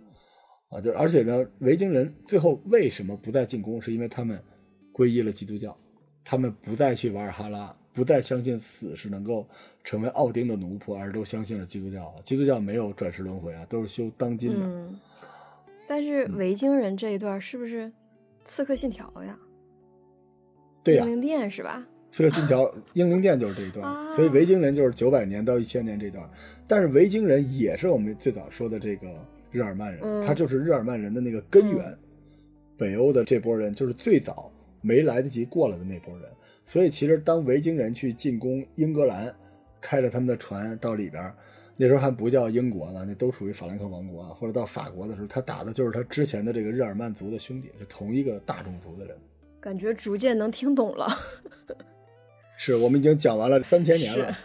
[0.72, 3.80] 啊，就而且呢，维京人最后为什么不再进攻？
[3.80, 4.42] 是因为他们
[4.92, 5.76] 皈依了基督教，
[6.24, 9.46] 他们不再去瓦尔哈拉，不再相信死是能够
[9.84, 12.14] 成为奥丁的奴仆，而都相信了基督教。
[12.24, 14.66] 基督教没有转世轮回啊，都是修当今的。
[14.66, 14.98] 嗯，
[15.86, 17.86] 但是维京人这一段是不是
[18.44, 19.38] 《刺客信条》呀？
[20.82, 21.86] 对呀、英灵殿是吧？
[22.10, 26.28] 刺客信条 英灵殿就是这一段，啊所以维京人就是九百年到一千年这段。
[26.66, 29.08] 但是维京人也是我们最早说的这个
[29.52, 31.96] 日耳曼人，嗯他就是日耳曼人的那个根源。
[32.78, 34.50] 北欧的这波人就是最早
[34.80, 36.28] 没来得及过来的那波人，
[36.64, 39.32] 所以其实当维京人去进攻英格兰，
[39.80, 41.32] 开着他们的船到里边，
[41.76, 49.16] 那时候还不叫英国呢，那都属于法兰克王国啊，或者到法国的时候，他打的就是他之前的这个日耳曼族的兄弟，是同一个大种族的人。
[49.60, 51.06] 感觉逐渐能听懂了。
[52.58, 54.38] 是我们已经讲完了三千年了是，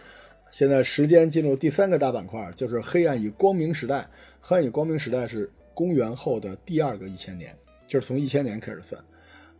[0.50, 4.08] 现在时间进入第三个大板块，就是黑暗与光明时代。
[4.40, 7.54] 黑暗与光明时代是公元后的第二个一千年，
[7.86, 9.02] 就是从一千年开始算。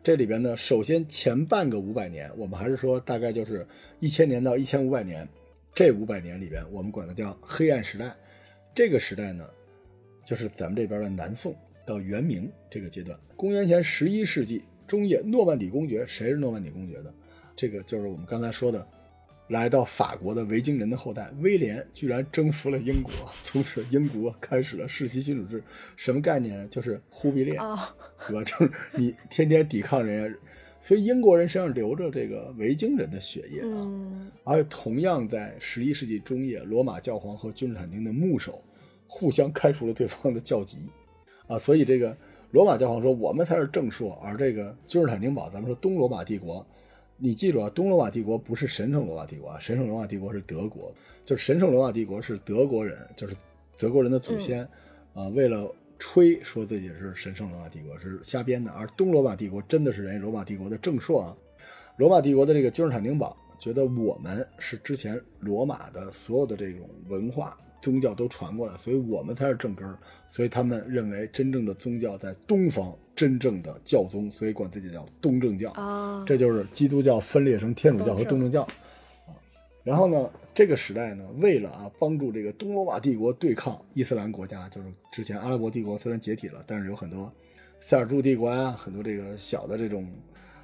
[0.03, 3.67] 这里边呢，首先前半个五百年，我们还是说大概就是
[4.01, 5.29] 一千年到一千五百年，
[5.75, 8.17] 这五百年里边，我们管它叫黑暗时代。
[8.75, 9.45] 这个时代呢，
[10.25, 13.19] 就是咱们这边的南宋到元明这个阶段。
[13.37, 17.13] 公元前十一世纪中叶，诺曼底公爵，谁是诺曼底公爵的？
[17.55, 18.87] 这个就是我们刚才说的。
[19.49, 23.13] 来到法国的维京人的后代威廉居然征服了英国，
[23.45, 25.63] 从此英国开始了世袭君主制。
[25.97, 26.69] 什么概念？
[26.69, 28.43] 就是忽必烈，对吧？
[28.45, 30.39] 就是你天天抵抗人家，
[30.81, 34.31] 所以英国人身上流着这个维京人的血液啊。
[34.45, 38.63] 而同样在十一世纪中叶，罗马教皇和君士坦丁的牧首
[39.07, 40.77] 互相开除了对方的教籍
[41.47, 41.59] 啊。
[41.59, 42.15] 所以这个
[42.51, 46.67] 罗马教皇说我们才是正朔，而这个君士坦丁堡，咱们说东罗马帝国。
[47.19, 50.95] 你记住啊，东罗马帝国不是神圣罗马帝国啊，神圣罗马帝国是德国，
[51.25, 53.35] 就是神圣罗马帝国是德国人，就是
[53.77, 54.67] 德国人的祖先，
[55.15, 61.37] 啊，为了吹说自己是神圣罗马帝国是瞎编的，而东罗马帝国真的是人家罗马帝国的正朔啊，
[61.97, 67.59] 罗马帝国的这个君士坦丁堡觉得我们是之前罗马的所有的这种文化。
[67.81, 69.97] 宗教都传过来，所以我们才是正根儿。
[70.29, 75.73] 所以他们认为真正的宗教在东方，真正的教宗，所以管自己叫东正教。
[75.73, 78.63] 啊，这就是基督教分裂成天主教和东正教。
[78.63, 79.35] 啊，
[79.83, 87.33] 然后呢，这个时代呢，为了啊帮助这个东罗马帝国对抗伊斯兰国家，就是之前阿拉伯帝国虽然解体了，但是有很多
[87.81, 90.09] 塞尔柱帝国啊，很多这个小的这种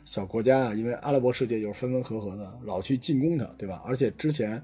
[0.04, 3.82] 小国家啊，因为阿拉伯世界就是分分合合的，老去进攻它，对吧？
[3.84, 4.62] 而且之前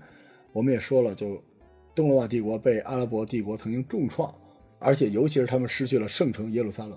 [0.53, 1.43] 我们也说了，就。
[1.93, 4.33] 东罗马帝国被阿拉伯帝国曾经重创，
[4.79, 6.97] 而且尤其是他们失去了圣城耶路撒冷。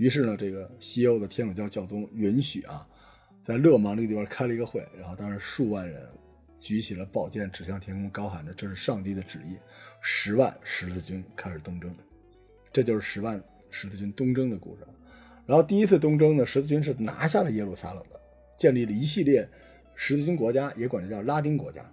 [0.00, 2.88] 于是呢，这个西欧的天主教教宗允许啊，
[3.42, 6.08] 在勒芒这个地方开了一个会，然后当时数万人
[6.58, 9.58] 举起了宝剑指向天空，高喊着这是上帝的旨意。
[10.00, 11.94] 十万十字军开始东征，
[12.72, 13.38] 这就是十万
[13.68, 14.86] 十字军东征的故事。
[15.44, 18.18] 然后第一次东征呢，十字军是拿下了耶路撒冷的，
[18.56, 19.46] 建立了一系列
[19.94, 21.84] 十字军国家，也管这叫拉丁国家，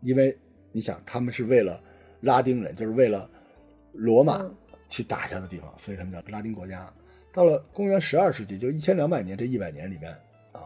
[0.00, 0.38] 因为
[0.70, 1.82] 你想他们是为了。
[2.22, 3.30] 拉丁人就是为了
[3.92, 4.44] 罗马
[4.88, 6.92] 去打下的地方，所以他们叫拉丁国家。
[7.32, 10.10] 到了公元十二世纪，就一千两百年这一百年里面
[10.52, 10.62] 啊，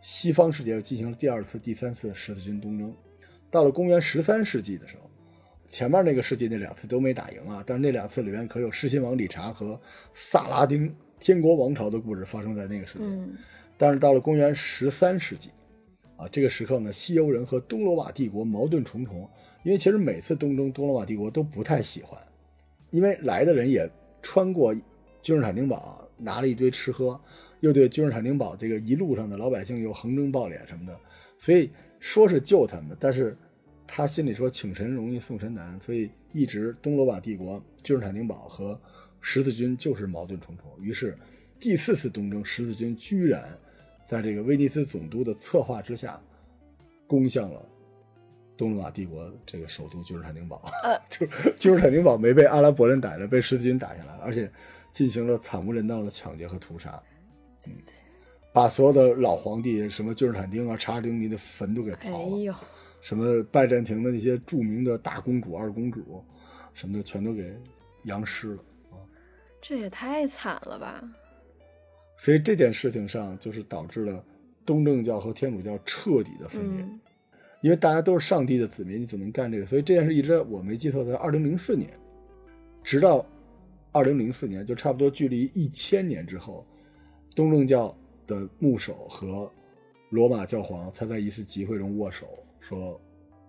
[0.00, 2.94] 西方世界又进行了第二次、第三次十字军东征。
[3.50, 5.10] 到了公元十三世纪的时候，
[5.68, 9.80] 前面那个世纪那两次都没打赢啊，但是那两次里面可有狮心王理查和
[10.12, 13.04] 萨拉丁天国王朝的故事发生在那个时代。
[13.76, 15.50] 但是到了公元十三世纪。
[16.16, 19.28] 啊，这个时刻呢，西欧人和东罗马帝国矛盾重重，
[19.64, 22.22] 因为其实每次东征，东罗马帝国都不太喜欢，
[22.90, 23.90] 因为来的人也
[24.22, 24.72] 穿过
[25.20, 27.20] 君士坦丁堡，拿了一堆吃喝，
[27.60, 30.98] 又对君士坦丁堡这个一路上的老百姓又横征暴敛什么的，
[31.38, 31.70] 所以
[32.00, 33.36] 说是救他们，但是
[33.86, 38.80] 他心里说请神容易送神难，所以一直东罗马帝国君士坦丁堡和
[39.20, 41.16] 十字军就是矛盾重重，于是
[41.60, 43.44] 第四次东征，十字军居然。
[44.06, 46.20] 在这个威尼斯总督的策划之下，
[47.06, 47.66] 攻向了
[48.54, 50.62] 东罗马帝国这个首都君士坦丁堡。
[50.82, 54.48] 呃， 就君士坦丁堡没被阿拉伯人逮着，被十字军打下来了，而且
[54.94, 57.02] 进行了惨无人道的抢劫和屠杀，
[58.52, 62.56] 把所有的老皇帝，什么君士坦丁啊、查尔丁尼的坟都给刨了，
[63.00, 66.24] 什么拜占庭的那些著名的大公主、二公主
[66.74, 67.52] 什么的，全都给
[68.04, 68.62] 扬尸了。
[69.60, 71.02] 这也太惨了吧！
[72.16, 74.24] 所以这件事情上，就是导致了
[74.64, 76.86] 东正教和天主教彻底的分裂，
[77.62, 79.66] 因为大家都是上帝的子民，你怎么能干这个？
[79.66, 81.90] 所以这件事一直我没记错，在二零零四年，
[82.84, 83.26] 直到
[83.94, 86.66] 二零零四年，就差不多距离一千年之后，
[87.34, 89.50] 东正教的牧首和
[90.10, 92.26] 罗马教皇才在一次集会中握手，
[92.60, 93.00] 说，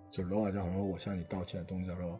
[0.09, 2.17] 就是罗马教皇说我向你道歉，东正教说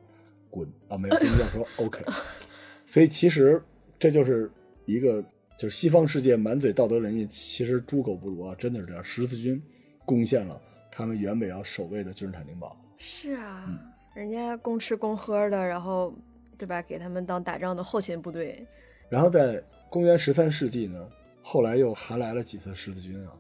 [0.49, 2.03] 滚啊，没有，东正教说 OK。
[2.85, 3.63] 所以其实
[3.97, 4.51] 这就是
[4.85, 5.23] 一个。
[5.57, 8.53] 就是西方世界满嘴道德仁义，其实猪狗不如啊！
[8.55, 9.01] 真的是这样。
[9.01, 9.63] 十字军
[10.03, 10.61] 攻陷了
[10.91, 12.75] 他们原本要守卫的君士坦丁堡。
[12.97, 13.65] 是啊，
[14.13, 16.13] 人家公吃公喝的，然后
[16.57, 16.81] 对吧？
[16.81, 18.65] 给他们当打仗的后勤部队。
[19.09, 21.07] 然后在公元十三世纪呢，
[21.41, 23.33] 后来又还来了几次十字军啊，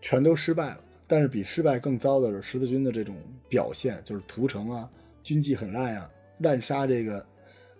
[0.00, 0.80] 全都失败了。
[1.06, 3.16] 但是比失败更糟的是十字军的这种
[3.48, 4.90] 表现，就是屠城啊，
[5.22, 7.24] 军纪很烂啊，滥杀这个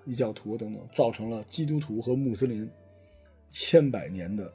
[0.04, 2.68] 异教徒等等，造成了基督徒和穆斯林。
[3.48, 4.52] 千百年的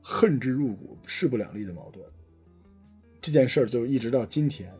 [0.00, 2.02] 恨之入骨、势不两立的矛盾，
[3.20, 4.72] 这件事儿就一直到今天，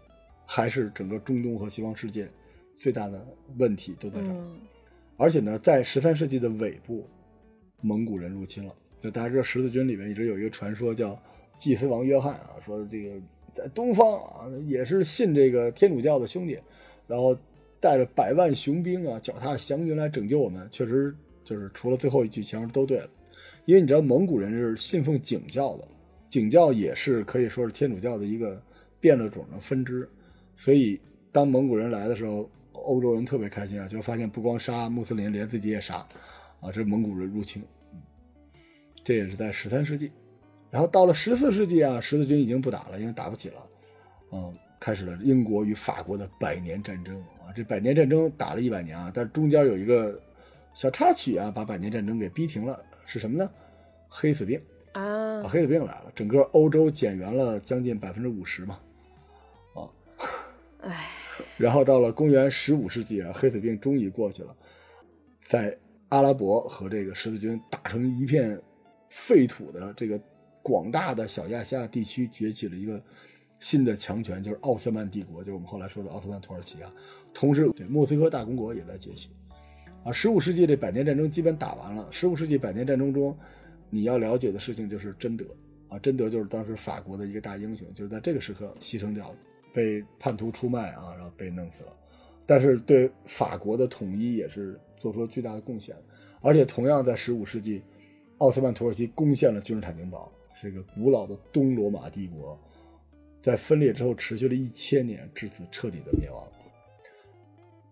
[0.47, 2.31] 还是整个中东和西方世界
[2.79, 3.23] 最大的
[3.59, 4.47] 问题都在这儿。
[5.21, 7.07] 而且呢，在十三世纪的尾部，
[7.83, 8.75] 蒙古人入侵了。
[9.03, 11.21] 就大家知道，十字军里面一直有一个传说，叫
[11.59, 13.21] 祭司王约翰啊，说这个
[13.53, 16.59] 在东方啊，也是信这个天主教的兄弟，
[17.07, 17.37] 然后
[17.79, 20.67] 带着百万雄兵啊，脚踏祥云来拯救我们。
[20.71, 21.15] 确实，
[21.45, 23.11] 就是除了最后一句，前面都对了。
[23.67, 25.87] 因为你知道蒙古人是信奉景教的，
[26.31, 28.59] 景教也是可以说是天主教的一个
[28.99, 30.09] 变了种的分支，
[30.57, 30.99] 所以
[31.31, 32.51] 当蒙古人来的时候，
[32.81, 35.97] 欧洲人特别开心啊，就发现不光杀穆斯林，连自己也杀，
[36.61, 37.63] 啊，这是蒙古人入侵。
[39.03, 40.13] 这也是在十三世纪，
[40.71, 43.67] 然后到了十四世纪啊，十字军已经不打了，因为打不起了，
[44.33, 47.49] 嗯，开始了英国与法国的百年战争啊。
[47.57, 50.21] 这百年战争打了一百年啊，但是中间有一个
[50.75, 53.51] 小插曲啊，把百年战争给逼停了，是什么呢？
[54.09, 54.61] 黑死病
[54.93, 58.79] 啊，黑死病来了，整个欧洲减员了将近百分之五十嘛，
[59.75, 59.89] 啊，
[60.83, 61.09] 唉，
[61.57, 64.57] 然后到了公元十五世纪啊，黑死病终于过去了，
[65.41, 65.77] 在
[66.09, 68.61] 阿拉伯和这个十字军打成一片。
[69.13, 70.17] 废土的这个
[70.63, 73.03] 广大的小亚细亚地区崛起了一个
[73.59, 76.89] 新的强权，就是奥斯曼帝国，就是我们后来说的奥斯曼土耳其啊。
[77.35, 79.31] 同时，对莫斯科大公国也在崛起。
[80.05, 82.07] 啊，十五世纪这百年战争基本打完了。
[82.13, 83.37] 十五世纪百年战争中，
[83.91, 85.45] 你要了解的事情就是贞德
[85.89, 89.37] 啊，贞德就是当时法国的一个大英雄，就是在这个时刻牺牲掉了，
[89.73, 91.93] 被叛徒出卖啊，然后被弄死了。
[92.47, 95.95] 但是对法国的统一也是做出了巨大的贡献，
[96.41, 97.83] 而且同样在十五世纪。
[98.39, 102.59] 奥斯曼土耳其攻陷了君士坦丁堡，这个古老的东罗马帝国，
[103.43, 106.43] 在分裂之后持续了一千年，至此彻底的灭亡。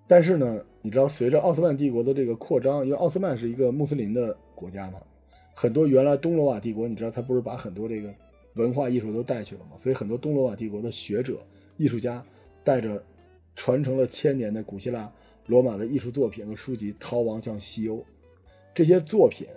[0.07, 4.99] 但是呢，你知道，随着奥斯曼帝国的这个扩张，因为奥斯曼是一个穆斯林的国家嘛，
[5.55, 8.11] 很多原来东罗马帝国，你知道他不是把很多这个
[8.55, 11.43] 文化艺术都带去了嘛，所以很多东罗马帝国的学者、
[11.79, 12.23] 艺术家
[12.63, 13.03] 带着
[13.57, 15.11] 传承了千年的古希腊、
[15.47, 18.05] 罗马的艺术作品和书籍逃亡向西欧，
[18.75, 19.49] 这些作品。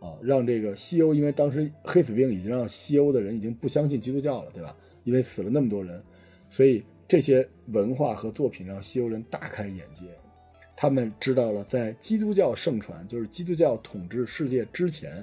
[0.00, 4.74] 啊，让这个西欧，因为当时黑死病已经让西欧的人已经不相信基督教了，对吧？
[5.04, 6.02] 因为死了那么多人，
[6.48, 10.06] 所以这些文化和作品让西欧人大开眼界。
[10.74, 15.22] 他们知道了，在基督教盛传，就是基督教统治世界之前，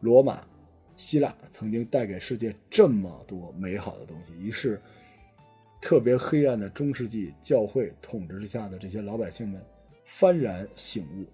[0.00, 0.46] 罗马、
[0.94, 4.34] 希腊曾经带给世界这么多美好的东西。
[4.34, 4.78] 于是，
[5.86, 9.64] 特别黑暗的中世纪教会统治之下的这些老百姓们
[10.04, 11.24] 幡然醒悟。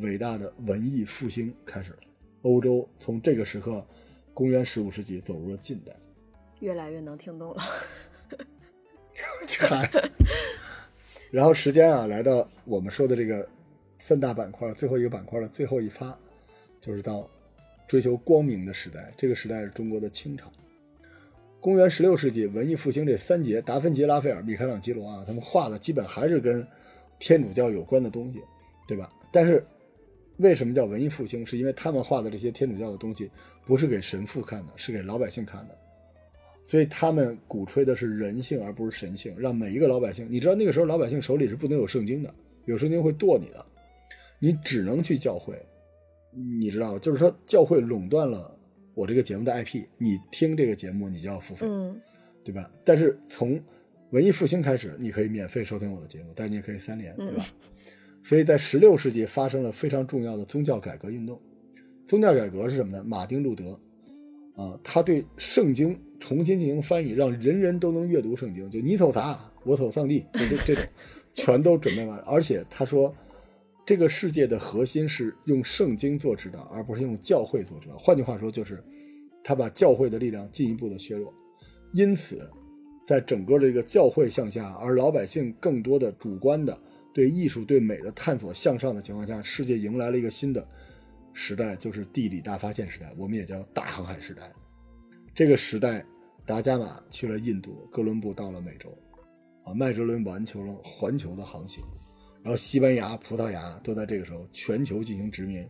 [0.00, 1.98] 伟大的文艺复兴开始了，
[2.42, 3.84] 欧洲从这个时刻，
[4.32, 5.92] 公元十五世纪走入了近代。
[6.60, 7.60] 越来越能听懂了。
[9.58, 9.90] 嗨，
[11.32, 13.48] 然后时间啊，来到我们说的这个
[13.98, 16.16] 三大板块最后一个板块的最后一发，
[16.80, 17.28] 就是到
[17.88, 19.12] 追求光明的时代。
[19.16, 20.48] 这个时代是中国的清朝。
[21.66, 26.64] 公元十六世纪，文艺复兴这三杰——达芬奇、拉斐尔、米开朗基罗啊，他们画的基本还是跟
[27.18, 28.40] 天主教有关的东西，
[28.86, 29.08] 对吧？
[29.32, 29.66] 但是。
[30.36, 31.44] 为什么叫文艺复兴？
[31.44, 33.28] 是因为他们画的这些天主教的东西
[33.64, 35.76] 不是给神父看的，是给老百姓看的。
[36.62, 40.28] 所以他们鼓吹的是人性而不是神性，让每一个老百姓。
[40.30, 42.32] 你知道那个时候老百姓手里是不能有圣经的，
[42.66, 43.66] 有圣经会剁你的，
[44.38, 45.60] 你只能去教会。
[46.60, 48.55] 你知道，就是说教会垄断了
[48.96, 51.66] 我这个节目的 IP，你听这个节目你就要付费，
[52.42, 52.70] 对吧？
[52.82, 53.60] 但是从
[54.10, 57.44] 文艺复兴开始，你可以免费收听我的节目，但你也可以三连，对吧？
[58.22, 61.38] 所以在十六世纪发生了非常重要的宗教改革运动。
[62.06, 63.04] 宗教改革是什么呢？
[63.04, 63.78] 马丁路德，
[64.54, 68.70] 啊，他对圣经重新进行翻译，让人人都能阅读圣经。
[68.70, 70.84] 就你瞅啥，我瞅上帝，就这这种，
[71.34, 72.24] 全都准备完了。
[72.24, 73.14] 而且他说，
[73.86, 77.96] 这个世界的核心是用圣经做指导，而不是用教会做指导。
[77.96, 78.82] 换句话说，就是
[79.44, 81.32] 他把教会的力量进一步的削弱。
[81.94, 82.50] 因此，
[83.06, 86.76] 在整个这个教会向下，而老百姓更多的主观的。
[87.14, 90.68] 对艺术、对美的探索向上的情况下，世界迎来了一个新的
[91.32, 94.52] 时代，就是地理大发现时代，我们也叫大航海时代。
[95.34, 96.04] 这个时代，
[96.44, 98.94] 达伽马去了印度，哥伦布到了美洲，
[99.64, 101.82] 啊，麦哲伦完成了环球的航行，
[102.46, 105.64] 然后西班牙、葡萄牙都在这个时候全球进行殖民，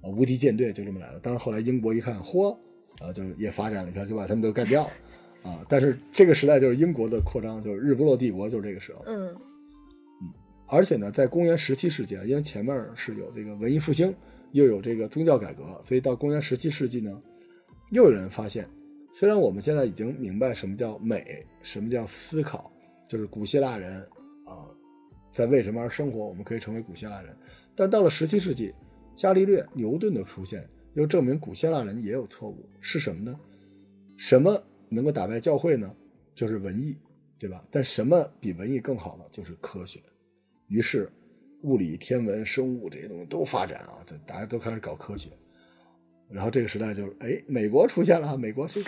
[0.00, 1.20] 啊，无敌舰队就这么来的。
[1.20, 2.56] 当然后来英国一看，嚯，
[2.98, 9.36] 啊，就也发展了一下，就把他们都干掉了，啊，但是这个时代就是英国的扩张，就是日不落帝国，就是这个时候，嗯。
[10.66, 14.14] 而且呢，在公元十七世纪啊，因为前面是有这个文艺复兴，
[14.52, 17.22] 又有这个宗教改革，所以到公元十七世纪呢，
[17.90, 18.66] 又有人发现，
[19.12, 22.72] 虽然我们现在已经明白什么叫美，什么叫思考，
[23.06, 24.00] 就是古希腊人
[24.46, 24.64] 啊，
[25.30, 27.36] 在为什么而生活，我们可以成为古希腊人，
[27.74, 28.74] 但到了十七世纪，
[29.14, 33.38] 伽利略、牛顿的出现，又证明古希腊人也有错误，是什么呢？
[34.16, 35.94] 什么能够打败教会呢？
[36.34, 36.96] 就是文艺，
[37.38, 37.64] 对吧？
[37.70, 39.24] 但什么比文艺更好呢？
[39.30, 40.00] 就是科学。
[40.68, 41.10] 于是，
[41.62, 45.30] 物理、天文、生物这些东西都发展啊，就大家都开始搞科学。
[46.28, 48.82] 然后这个时代就是，哎，美国出现了，美国是，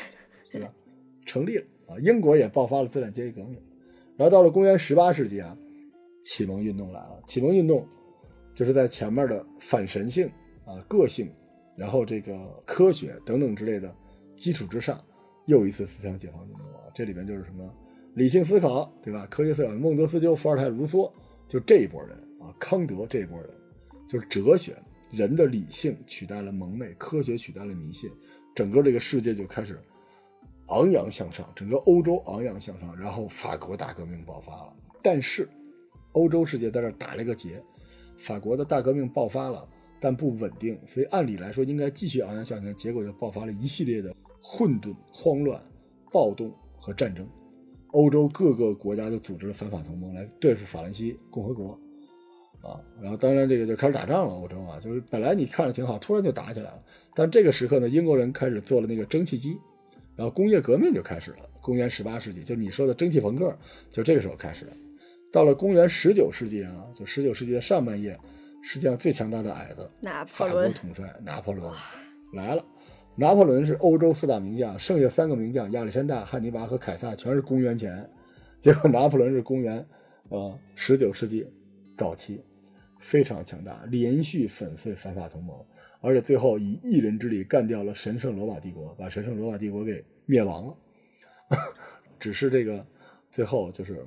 [0.53, 0.73] 对吧？
[1.25, 3.57] 成立了啊，英国也爆发了资产阶级革命。
[4.17, 5.57] 然后到了公元十八世纪啊，
[6.23, 7.23] 启蒙运动来了。
[7.27, 7.87] 启蒙运动
[8.55, 10.31] 就是在前面的反神性
[10.65, 11.33] 啊、个性，
[11.77, 13.95] 然后这个科学等等之类的
[14.37, 15.03] 基础之上，
[15.47, 16.83] 又一次思想解放运动啊！
[16.95, 17.69] 这里边就是什么
[18.15, 19.27] 理性思考，对吧？
[19.31, 21.11] 科学思考，孟德斯鸠、伏尔泰、卢梭，
[21.49, 23.51] 就这一波人啊，康德这一波人，
[24.09, 24.77] 就是哲学，
[25.11, 28.11] 人的理性取代了蒙昧，科学取代了迷信，
[28.55, 29.81] 整个这个世界就开始
[30.69, 35.49] 昂扬向上，整个欧洲昂扬向上，然后法国大革命爆发了，但是
[36.13, 37.63] 欧洲世界在这打了一个结，
[38.19, 39.67] 法国的大革命爆发了。
[40.03, 45.63] 但不稳定，所以按理来说应该继续昂扬向前，结果就爆发了一系列的混沌、慌乱、
[46.11, 47.29] 暴动和战争。
[47.89, 51.79] 欧洲各个国家就组织了反法同盟来对付法兰西共和国，
[52.63, 54.33] 啊，然后当然这个就开始打仗了。
[54.33, 56.83] 欧洲啊，就是本来你看着挺好，突然就打起来了。
[57.15, 59.59] 但这个时刻呢，英国人开始做了那个蒸汽机，
[60.17, 61.51] 然后工业革命就开始了。
[61.61, 63.55] 公元十八世纪，就你说的蒸汽朋克，
[63.93, 64.73] 就这个时候开始了。
[65.33, 68.19] 到了公元十九世纪啊，就十九世纪的上半叶。
[68.63, 69.91] 世界上最强大的矮子，
[70.27, 71.73] 法国统帅拿破仑
[72.35, 72.63] 来了。
[73.17, 78.07] 拿破仑是欧洲四大名将，剩下三个名将亚历山大、汉尼拔和凯撒全是公元前。
[78.59, 79.83] 结果拿破仑是公元
[80.29, 81.51] 呃十九世纪
[81.97, 82.45] 早期，
[82.99, 85.57] 非常强大，连续粉碎反法同盟，
[86.03, 90.77] 而且最后以一人之力干掉了神圣罗马帝国，把神圣罗马帝国给灭亡了。
[92.21, 92.87] 只是这个
[93.31, 94.07] 最后就是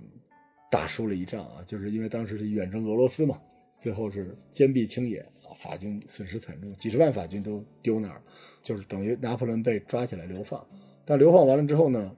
[0.73, 3.39] 打输了一仗啊，就是因为当时是远征俄罗斯嘛。
[3.75, 8.19] 最后是坚壁清野啊，法军损失惨重，几十万法军都丢那儿，
[8.63, 10.65] 就是等于拿破仑被抓起来流放。
[11.05, 12.15] 但流放完了之后呢，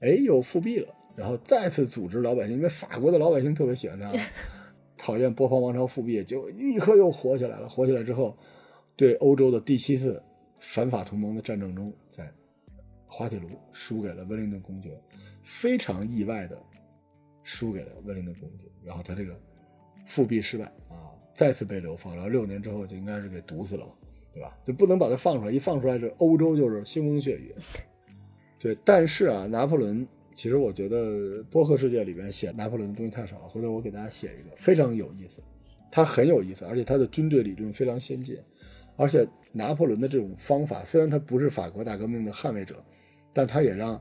[0.00, 4.12] 哎，又复辟了，然后再次组织老百姓，因为法国的老百姓特别喜欢他，
[4.96, 7.68] 讨厌波旁王朝复辟，就立刻又火起来了。
[7.68, 8.36] 火起来之后，
[8.94, 10.22] 对欧洲的第七次
[10.60, 12.30] 反法同盟的战争中，在
[13.06, 15.00] 滑铁卢输给了温灵顿公爵，
[15.42, 16.60] 非常意外的
[17.46, 19.32] 输给了温灵顿公爵，然后他这个。
[20.08, 23.84] 复辟失败啊，再次被流放，然后六年之后就应该是给毒死了，
[24.32, 24.56] 对吧？
[24.64, 27.52] 就不能把他放出来，一放出来这欧洲就是腥风血雨。
[28.56, 35.42] 对，但是啊，拿破仑其实我觉得波克世界里边写拿破仑的东西太少了，回头我给大家写一个非常有意思，
[35.90, 38.38] 他很有意思，而且他的军队理论非常先进，
[38.94, 42.76] 而且拿破仑的这种方法虽然他不是法国大革命的捍卫者，
[43.32, 44.00] 但他也让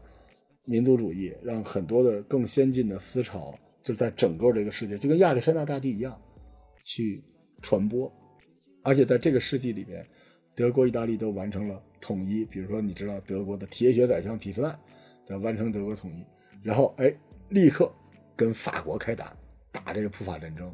[0.66, 3.58] 民族主义，让很多的更先进的思潮。
[3.84, 6.20] 就在整个这个世界，就跟亚历山大大帝一样，
[6.84, 7.24] 去
[7.62, 8.12] 传播，
[8.82, 10.04] 而且在这个世纪里面，
[10.56, 12.44] 德国、意大利都完成了统一。
[12.44, 14.76] 比如说，你知道德国的铁血宰相俾斯麦，
[15.24, 16.26] 在完成德国统一，
[16.64, 17.16] 然后哎，
[17.50, 17.94] 立刻
[18.36, 19.38] 跟法国开打，
[19.72, 20.68] 打这个普法战争，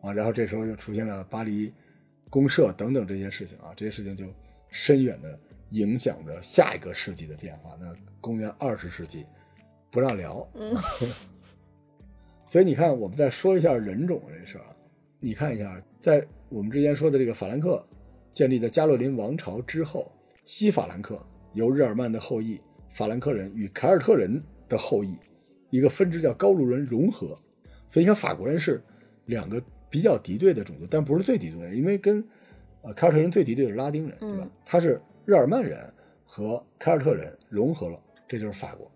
[0.00, 1.70] 啊，然后这时候就出现了巴黎
[2.30, 4.24] 公社等等这些事情啊，这些事情就
[4.70, 5.38] 深远的
[5.72, 7.76] 影响着下一个世纪的变化。
[7.80, 9.26] 那公元二十世纪
[9.90, 10.48] 不让聊。
[10.54, 10.74] 嗯
[12.46, 14.76] 所以你看，我们再说一下人种这事儿啊。
[15.20, 17.82] 你看一下，在我们之前说的这个法兰克
[18.30, 20.12] 建立的加洛林王朝之后，
[20.44, 21.18] 西法兰克
[21.54, 22.60] 由日耳曼的后裔
[22.90, 25.16] 法兰克人与凯尔特人的后裔
[25.70, 27.28] 一个分支叫高卢人融合。
[27.88, 28.82] 所以你看，法国人是
[29.24, 32.22] 两个比较敌对的种族，但不是最敌对的，因为跟
[32.82, 34.46] 呃凯尔特人最敌对的是拉丁人，对吧？
[34.66, 35.78] 他是日耳曼人
[36.24, 38.90] 和凯尔特人融合了，这就是法国。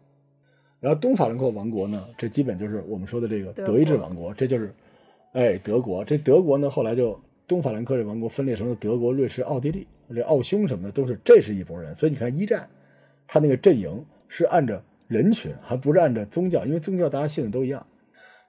[0.80, 4.72] 然后东法兰克王国呢，这基本就是我们说的这个德意志王国，这就是，
[5.32, 6.04] 哎，德国。
[6.04, 11.94] 这德国呢，后来就东法兰克这王国分裂成了德国、瑞士、奥地利，这奥匈什么的都是，这是一拨人。
[11.94, 12.68] 所以你看一战，
[13.26, 17.84] 他那个阵营是按照人群，还不是按照宗教，因为宗教大家信的都一样。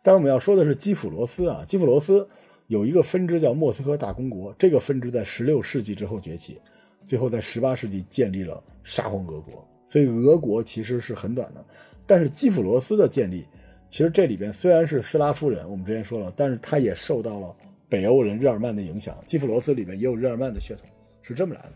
[0.03, 2.27] 但是我们要说的是基辅罗斯啊，基辅罗斯
[2.67, 6.59] 有一个分支叫莫斯科大公国，这个分支在十六世纪之后崛起，
[7.07, 9.67] 最后在十八世纪建立了沙皇俄国。
[9.87, 11.65] 所以俄国其实是很短的。
[12.05, 13.45] 但是基辅罗斯的建立，
[13.89, 17.55] 其实这里边虽然是斯拉夫人，我们之前说了，但是它也受到了
[17.89, 19.17] 北欧人日耳曼的影响。
[19.25, 20.85] 基辅罗斯里面也有日耳曼的血统，
[21.21, 21.71] 是这么来的。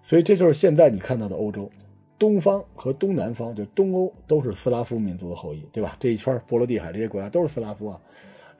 [0.00, 1.70] 所以这就是现在你看到的欧洲，
[2.18, 5.96] 东方和东南方，就东欧都是斯拉夫民族的后裔，对吧？
[5.98, 8.00] 这一圈波罗的海这些国家都是斯拉夫啊，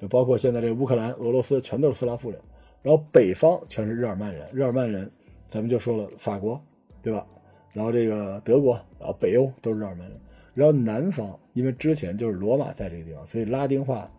[0.01, 2.41] 就包括现在这个乌克兰、俄罗斯，全都是斯拉夫人。
[2.83, 5.11] 然后北方全是日耳曼人，日耳曼人，
[5.51, 6.63] 咱们就说了法国，
[7.03, 7.27] 对吧？
[7.73, 10.19] 然后这个德国，然后北欧都是日耳曼人。
[10.55, 14.11] 然后南方，因为之前就是罗马在这个地方，所以拉丁化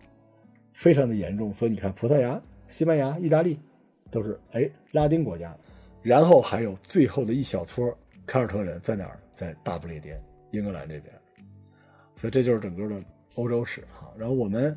[0.73, 1.53] 非常的严重。
[1.53, 3.59] 所以你看，葡萄牙、西班牙、意大利
[4.09, 5.55] 都是哎拉丁国家。
[6.01, 9.19] 然后还有最后的一小撮凯尔特人在哪儿？
[9.33, 10.21] 在大不列颠，
[10.51, 11.13] 英格兰这边。
[12.15, 13.03] 所以这就是整个的
[13.35, 14.11] 欧洲史哈。
[14.17, 14.75] 然后我们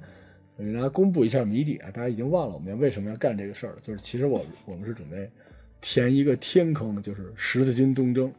[0.59, 5.30] 给大家公布一下谜底啊，大家已经忘了我们为什么要干这个事儿了，就是其实我我们是准备
[5.85, 8.32] 填一个天坑，就是十字军东征。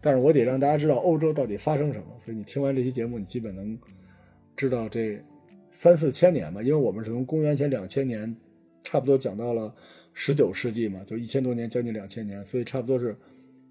[0.00, 3.78] 但是我得让大家知道欧洲到底发生什么，所以你听完这期节目，你基本能
[4.56, 5.16] 知道这
[5.70, 8.34] 三四千年吧，因为我们是从公元前两千年，
[8.82, 9.72] 差不多讲到了
[10.14, 13.16] 十九世纪嘛，就一千多年，将近两千年，所以差不多是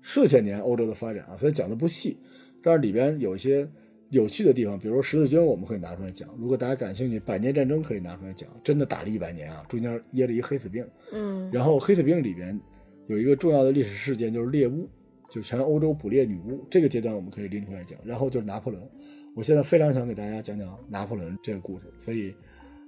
[0.02, 2.18] 四千年欧洲的发展啊，所以讲的不细，
[2.64, 3.68] 但是里边有一些
[4.12, 6.30] 有趣的地方，比如说十字军，我们可以拿出来讲。
[6.40, 10.88] 如果大家感兴趣，百年战争可以拿出来讲，真的打了一百年啊，中间噎了一黑死病。
[11.12, 12.58] 嗯然后黑死病里边
[13.10, 14.88] 有一个重要的历史事件，就是猎巫，
[15.32, 18.00] 就全欧洲捕猎女巫这个阶段，我们可以拎出来讲。
[18.06, 18.88] 然后就是拿破仑，
[19.36, 22.32] 我现在非常想给大家讲讲拿破仑这个故事，所以，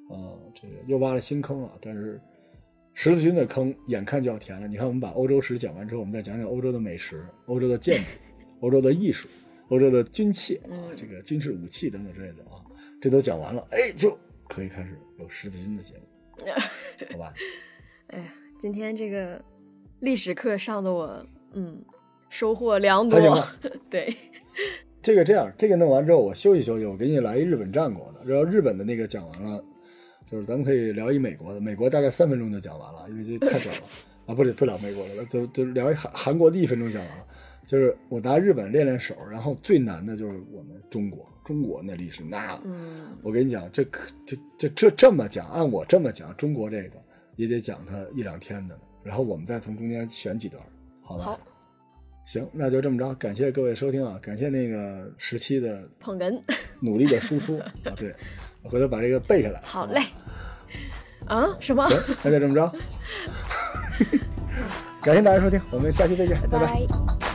[0.10, 1.72] 呃，这个又挖了新坑啊。
[1.82, 2.22] 但是
[2.94, 4.68] 十字军的坑眼看就要填了。
[4.68, 8.04] 你看，我们把欧洲史讲完之后，我们再讲讲欧洲的美食、欧洲的建筑、
[8.60, 9.28] 欧洲的艺术、
[9.70, 12.62] 欧洲的军器啊，这个军事武器等等之类的啊，
[13.02, 14.16] 这都讲完了，哎，就
[14.48, 16.46] 可以开始有十字军的节目，
[17.12, 17.34] 好吧？
[18.08, 19.44] 哎呀，今天这个
[20.02, 21.80] 历史课上的我，嗯，
[22.30, 23.20] 收获良多。
[23.90, 24.14] 对，
[25.02, 29.64] 这个这样，这个弄完之后，我休息休息，我给你来一日本战国的，然后日本的那个讲完了，
[30.26, 33.84] 就是咱们可以聊一美国的，美国大概三分钟就讲完了，因为这太短了
[34.26, 37.26] 啊，不是不聊美国的了，就就聊一韩韩国的一分钟讲完了，
[37.68, 47.00] 就是我拿日本练练手，然后最难的就是我们中国，中国那历史那，嗯我跟你讲，这可这这这这么讲，按我这么讲，中国这个
[47.36, 50.62] 也得讲它一两天的呢，然后我们再从中间选几段，
[51.02, 51.24] 好吧？
[51.26, 51.40] 好
[52.26, 56.42] 行，那就这么着，感谢各位收听啊，感谢那个十七的捧哏，
[56.80, 58.16] 努力的输出 啊，对，
[58.62, 59.60] 我回头把这个背下来。
[59.64, 60.02] 好嘞。
[61.26, 61.48] 啊？
[61.60, 61.84] 什么？
[61.90, 62.72] 行，那就这么着，
[65.02, 67.31] 感谢大家收听，我们下期再见，拜拜拜